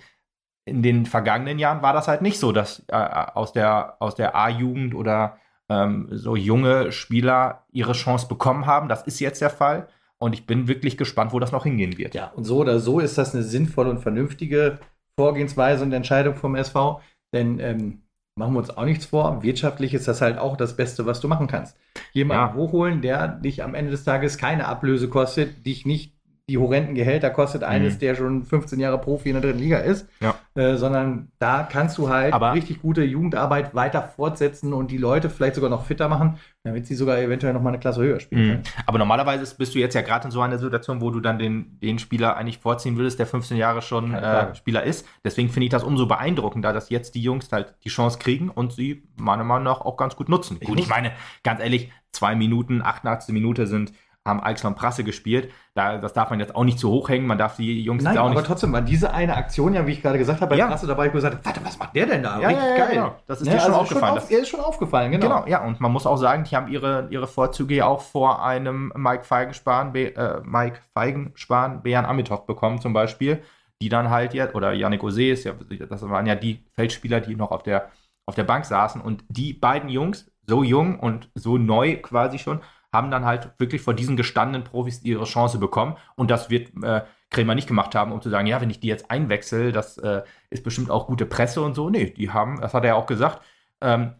[0.68, 4.36] in den vergangenen Jahren war das halt nicht so, dass äh, aus der, aus der
[4.36, 5.38] A-Jugend oder
[5.68, 8.88] ähm, so junge Spieler ihre Chance bekommen haben.
[8.88, 9.88] Das ist jetzt der Fall.
[10.18, 12.14] Und ich bin wirklich gespannt, wo das noch hingehen wird.
[12.14, 14.78] Ja, und so oder so ist das eine sinnvolle und vernünftige
[15.16, 17.00] Vorgehensweise und Entscheidung vom SV.
[17.32, 18.02] Denn ähm,
[18.36, 21.28] machen wir uns auch nichts vor, wirtschaftlich ist das halt auch das Beste, was du
[21.28, 21.76] machen kannst.
[22.12, 22.62] Jemanden Ja.
[22.62, 26.17] hochholen, der dich am Ende des Tages keine Ablöse kostet, dich nicht
[26.48, 27.98] die horrenden Gehälter kostet eines, Mhm.
[28.00, 30.34] der schon 15 Jahre Profi in der dritten Liga ist, Ja.
[30.54, 35.28] äh, sondern da kannst du halt Aber- richtig gute Jugendarbeit weiter fortsetzen und die Leute
[35.30, 38.42] vielleicht sogar noch fitter machen, damit sie sogar eventuell noch mal eine Klasse höher spielen
[38.46, 38.48] Mhm.
[38.50, 38.62] können.
[38.86, 41.78] Aber normalerweise bist du jetzt ja gerade in so einer Situation, wo du dann den,
[41.80, 45.06] den Spieler eigentlich vorziehen würdest, der 15 Jahre schon äh, Spieler ist.
[45.24, 48.72] Deswegen finde ich das umso beeindruckender, dass jetzt die Jungs halt die Chance kriegen und
[48.72, 50.56] sie meiner Meinung nach auch ganz gut nutzen.
[50.60, 53.34] Ich gut, ich meine, ganz ehrlich, zwei Minuten, 88.
[53.34, 53.92] Minute sind
[54.28, 55.50] haben und Prasse gespielt.
[55.74, 57.26] Da, das darf man jetzt auch nicht zu hoch hängen.
[57.26, 58.46] Man darf die Jungs Nein, jetzt auch aber nicht.
[58.46, 60.68] trotzdem war diese eine Aktion ja, wie ich gerade gesagt habe, bei Ja.
[60.68, 62.38] Prasse dabei, ich gesagt warte, was macht der denn da?
[62.40, 62.94] Ja, Richtig ja, ja, geil.
[62.94, 63.14] genau.
[63.26, 65.26] Das ist Ne, dir schon also aufgefallen, Auf, dass- er ist schon aufgefallen, genau.
[65.28, 65.46] Genau.
[65.48, 68.92] ja, und man muss auch sagen, die haben ihre, ihre Vorzüge ja auch vor einem
[68.94, 73.42] Mike Feigenspahn, äh, Mike Feigenspahn, Bejan Amitov bekommen zum Beispiel,
[73.80, 75.52] die dann halt jetzt, oder Yannick Ose ist ja,
[75.88, 77.88] das waren ja die Feldspieler, die noch auf der,
[78.26, 82.60] auf der Bank saßen und die beiden Jungs, so jung und so neu quasi schon,
[82.92, 85.96] haben dann halt wirklich vor diesen gestandenen Profis ihre Chance bekommen.
[86.16, 88.88] Und das wird äh, Krämer nicht gemacht haben, um zu sagen, ja, wenn ich die
[88.88, 91.90] jetzt einwechsel, das äh, ist bestimmt auch gute Presse und so.
[91.90, 93.42] Nee, die haben, das hat er ja auch gesagt,
[93.80, 94.14] ähm,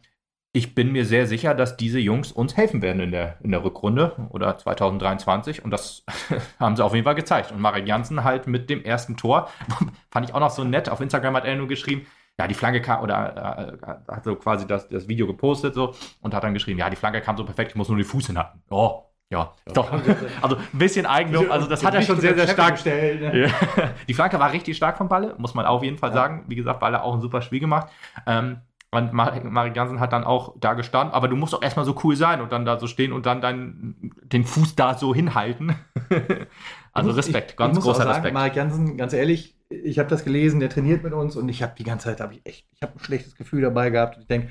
[0.53, 3.62] ich bin mir sehr sicher, dass diese Jungs uns helfen werden in der, in der
[3.64, 6.05] Rückrunde oder 2023 und das
[6.59, 7.53] haben sie auf jeden Fall gezeigt.
[7.53, 9.49] Und Marek Janssen halt mit dem ersten Tor,
[10.11, 12.07] fand ich auch noch so nett, auf Instagram hat er nur geschrieben,
[12.41, 16.34] ja, die Flanke kam, oder äh, hat so quasi das, das Video gepostet so und
[16.34, 18.62] hat dann geschrieben, ja, die Flanke kam so perfekt, ich muss nur den Fuß hinhalten.
[18.70, 19.91] Oh, ja, doch.
[20.43, 23.20] Also ein bisschen Eigenlob, also das hat er schon sehr, sehr stark gestellt.
[23.20, 23.47] Ne?
[23.47, 23.51] ja.
[24.09, 26.14] Die Flanke war richtig stark von Balle, muss man auf jeden Fall Ja.
[26.16, 26.45] sagen.
[26.47, 27.89] Wie gesagt, Balle auch ein super Spiel gemacht.
[28.26, 28.59] Ähm,
[28.91, 31.95] und Mar- Marek Jansen hat dann auch da gestanden, aber du musst auch erstmal so
[32.05, 35.74] cool sein und dann da so stehen und dann dein, den Fuß da so hinhalten.
[36.95, 38.32] also Respekt, ich, ganz ich großer sagen, Respekt.
[38.34, 41.75] Marek Jansen, ganz ehrlich, ich habe das gelesen, der trainiert mit uns und ich habe
[41.77, 44.29] die ganze Zeit, habe ich echt, ich habe ein schlechtes Gefühl dabei gehabt und ich
[44.29, 44.51] denke,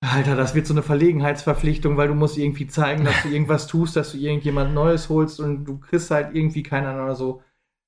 [0.00, 3.96] Alter, das wird so eine Verlegenheitsverpflichtung, weil du musst irgendwie zeigen, dass du irgendwas tust,
[3.96, 7.42] dass du irgendjemand Neues holst und du kriegst halt irgendwie keinen oder so.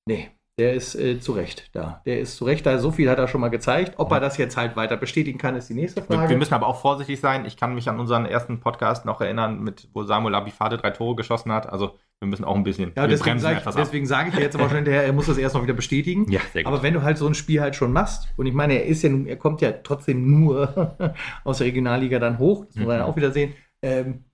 [0.07, 2.03] Nee, der ist äh, zu Recht da.
[2.07, 2.79] Der ist zu Recht da.
[2.79, 3.95] So viel hat er schon mal gezeigt.
[3.99, 6.31] Ob er das jetzt halt weiter bestätigen kann, ist die nächste Wir, Frage.
[6.31, 7.45] wir müssen aber auch vorsichtig sein.
[7.45, 11.15] Ich kann mich an unseren ersten Podcast noch erinnern, mit, wo Samuel Abifade drei Tore
[11.15, 11.69] geschossen hat.
[11.69, 14.57] Also wir müssen auch ein bisschen ja, deswegen sage ich, deswegen sag ich dir jetzt
[14.57, 16.29] aber schon hinterher, er muss das erst noch wieder bestätigen.
[16.31, 16.73] Ja, sehr gut.
[16.73, 19.03] Aber wenn du halt so ein Spiel halt schon machst, und ich meine, er ist
[19.03, 21.15] ja er kommt ja trotzdem nur
[21.45, 23.01] aus der Regionalliga dann hoch, das muss man Mhm.
[23.01, 24.25] dann auch wieder sehen, ähm,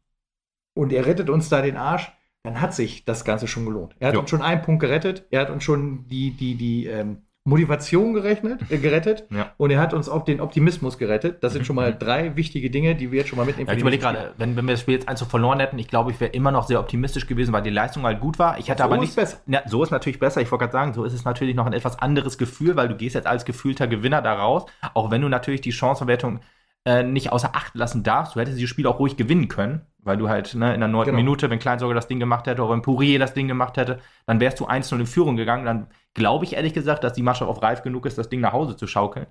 [0.74, 2.10] und er rettet uns da den Arsch,
[2.42, 3.94] dann hat sich das Ganze schon gelohnt.
[4.00, 4.20] Er hat Ja.
[4.20, 8.60] uns schon einen Punkt gerettet, er hat uns schon die, die, die ähm, Motivation gerechnet,
[8.70, 9.52] äh, gerettet Ja.
[9.58, 11.44] und er hat uns auch den Optimismus gerettet.
[11.44, 11.66] Das sind Mhm.
[11.66, 13.68] schon mal drei wichtige Dinge, die wir jetzt schon mal mitnehmen.
[13.68, 15.88] Ja, ich überlege gerade, wenn, wenn wir das Spiel jetzt 1 zu verloren hätten, ich
[15.88, 18.58] glaube, ich wäre immer noch sehr optimistisch gewesen, weil die Leistung halt gut war.
[18.58, 19.16] Ich hätte So aber ist nicht.
[19.16, 19.38] besser.
[19.66, 20.40] So ist natürlich besser.
[20.40, 22.96] Ich wollte gerade sagen, so ist es natürlich noch ein etwas anderes Gefühl, weil du
[22.96, 24.64] gehst jetzt als gefühlter Gewinner da raus,
[24.94, 26.40] auch wenn du natürlich die Chancenwertung
[26.86, 28.36] äh, nicht außer Acht lassen darfst.
[28.36, 31.10] Du hättest dieses Spiel auch ruhig gewinnen können, weil du halt ne, in der neunten
[31.12, 31.16] Genau.
[31.22, 34.38] Minute, wenn Kleinsorge das Ding gemacht hätte oder wenn Pourier das Ding gemacht hätte, dann
[34.40, 35.64] wärst du 1-0 in Führung gegangen.
[35.64, 38.52] Dann glaube ich ehrlich gesagt, dass die Mannschaft auch reif genug ist, das Ding nach
[38.52, 39.26] Hause zu schaukeln.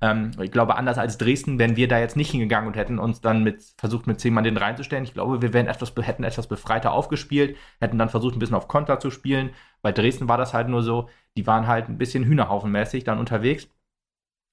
[0.00, 3.20] Ähm, ich glaube, anders als Dresden wären wir da jetzt nicht hingegangen und hätten uns
[3.20, 5.04] dann mit versucht, mit zehn Mann den reinzustellen.
[5.04, 8.68] Ich glaube, wir wären etwas, hätten etwas befreiter aufgespielt, hätten dann versucht, ein bisschen auf
[8.68, 9.50] Konter zu spielen.
[9.82, 13.68] Bei Dresden war das halt nur so, die waren halt ein bisschen Hühnerhaufenmäßig dann unterwegs.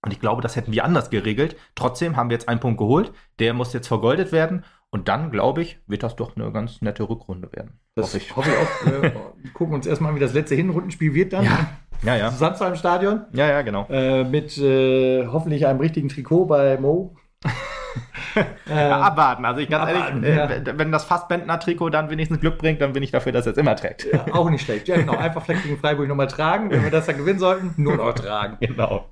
[0.04, 1.56] Und ich glaube, das hätten wir anders geregelt.
[1.76, 3.14] Trotzdem haben wir jetzt einen Punkt geholt.
[3.40, 4.66] Der muss jetzt vergoldet werden.
[4.94, 7.80] Und dann, glaube ich, wird das doch eine ganz nette Rückrunde werden.
[7.96, 8.36] Das Hoffe ich.
[8.36, 9.04] hoffe ich auch.
[9.44, 11.46] Wir gucken uns erstmal an, wie das letzte Hinrundenspiel wird dann.
[11.46, 11.70] Ja.
[12.04, 12.32] Ja, ja.
[12.32, 13.22] Samstag im Stadion.
[13.32, 13.86] Ja, ja, genau.
[13.90, 17.16] Äh, mit äh, hoffentlich einem richtigen Trikot bei Mo.
[18.36, 19.46] äh, Ja, abwarten.
[19.46, 20.46] Also ich ganz abwarten, ehrlich, ja.
[20.58, 23.52] äh, wenn- wenn das Fassbändner-Trikot dann wenigstens Glück bringt, dann bin ich dafür, dass er
[23.54, 24.08] es immer trägt.
[24.12, 24.88] ja, auch nicht schlecht.
[24.88, 25.16] Ja, genau.
[25.16, 26.70] Einfach vielleicht gegen Freiburg nochmal tragen.
[26.72, 28.58] Wenn wir das dann gewinnen sollten, nur noch tragen.
[28.60, 29.08] Genau.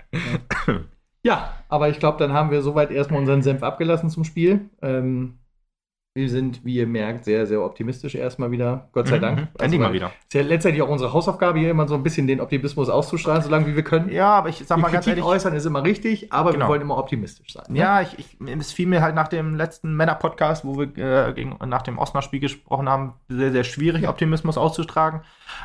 [1.24, 4.70] Ja, aber ich glaube, dann haben wir soweit erstmal unseren Senf abgelassen zum Spiel.
[4.82, 5.40] Ähm,
[6.16, 8.90] wir sind, wie ihr merkt, sehr, sehr optimistisch erstmal wieder.
[8.94, 9.42] Gott sei Dank.
[9.42, 9.48] Mhm.
[9.60, 10.08] Endlich mal wieder.
[10.28, 13.68] Ist ja letztendlich auch unsere Hausaufgabe, hier immer so ein bisschen den Optimismus auszustrahlen, solange
[13.68, 14.10] wie wir können.
[14.10, 15.36] Ja, aber ich sag Die mal ganz Kritik ehrlich.
[15.36, 16.66] äußern ist immer richtig, aber Genau.
[16.66, 17.66] wir wollen immer optimistisch sein.
[17.70, 17.80] ne?
[17.80, 21.58] Ja, ich, ich, es fiel mir halt nach dem letzten Männer-Podcast, wo wir äh, gegen,
[21.68, 25.22] nach dem Osnabrück-Spiel gesprochen haben, sehr, sehr schwierig, Optimismus auszutragen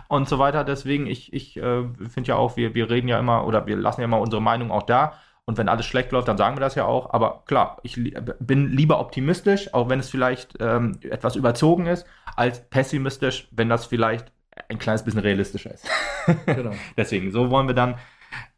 [0.09, 0.63] und so weiter.
[0.63, 4.03] Deswegen, ich, ich äh, finde ja auch, wir, wir reden ja immer oder wir lassen
[4.03, 5.15] ja immer unsere Meinung auch da.
[5.47, 7.13] Und wenn alles schlecht läuft, dann sagen wir das ja auch.
[7.13, 12.07] Aber klar, ich li bin lieber optimistisch, auch wenn es vielleicht ähm, etwas überzogen ist,
[12.35, 14.33] als pessimistisch, wenn das vielleicht
[14.71, 15.87] ein kleines bisschen realistischer ist.
[16.47, 16.71] Genau.
[16.97, 17.97] Deswegen, so wollen wir dann.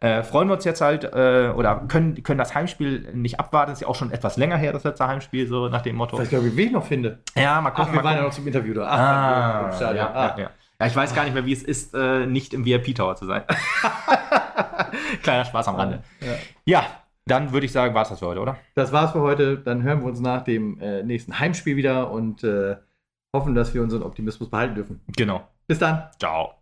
[0.01, 3.73] Äh, freuen wir uns jetzt halt äh, oder können, können das Heimspiel nicht abwarten.
[3.73, 6.17] Ist ja auch schon etwas länger her, das letzte Heimspiel, so nach dem Motto.
[6.17, 7.19] Ich weiß gar nicht, wie ich noch finde.
[7.35, 7.93] Ja, mal Ach, gucken.
[7.93, 8.87] wir mal waren ja noch zum Interview da.
[8.87, 10.35] Ah, im ja, ja, Ah.
[10.39, 10.51] ja.
[10.81, 13.45] Ja, ich weiß gar nicht mehr, wie es ist, äh, nicht im VIP-Tower zu sein.
[15.23, 16.03] Kleiner Spaß am Rande.
[16.21, 16.35] Ja.
[16.65, 16.87] Ja,
[17.29, 18.57] Dann würde ich sagen, war es das für heute, oder?
[18.75, 19.59] Das war's für heute.
[19.59, 22.77] Dann hören wir uns nach dem äh, nächsten Heimspiel wieder und äh,
[23.35, 25.01] hoffen, dass wir unseren Optimismus behalten dürfen.
[25.17, 25.47] Genau.
[25.67, 26.09] Bis dann.
[26.21, 26.55] Ciao.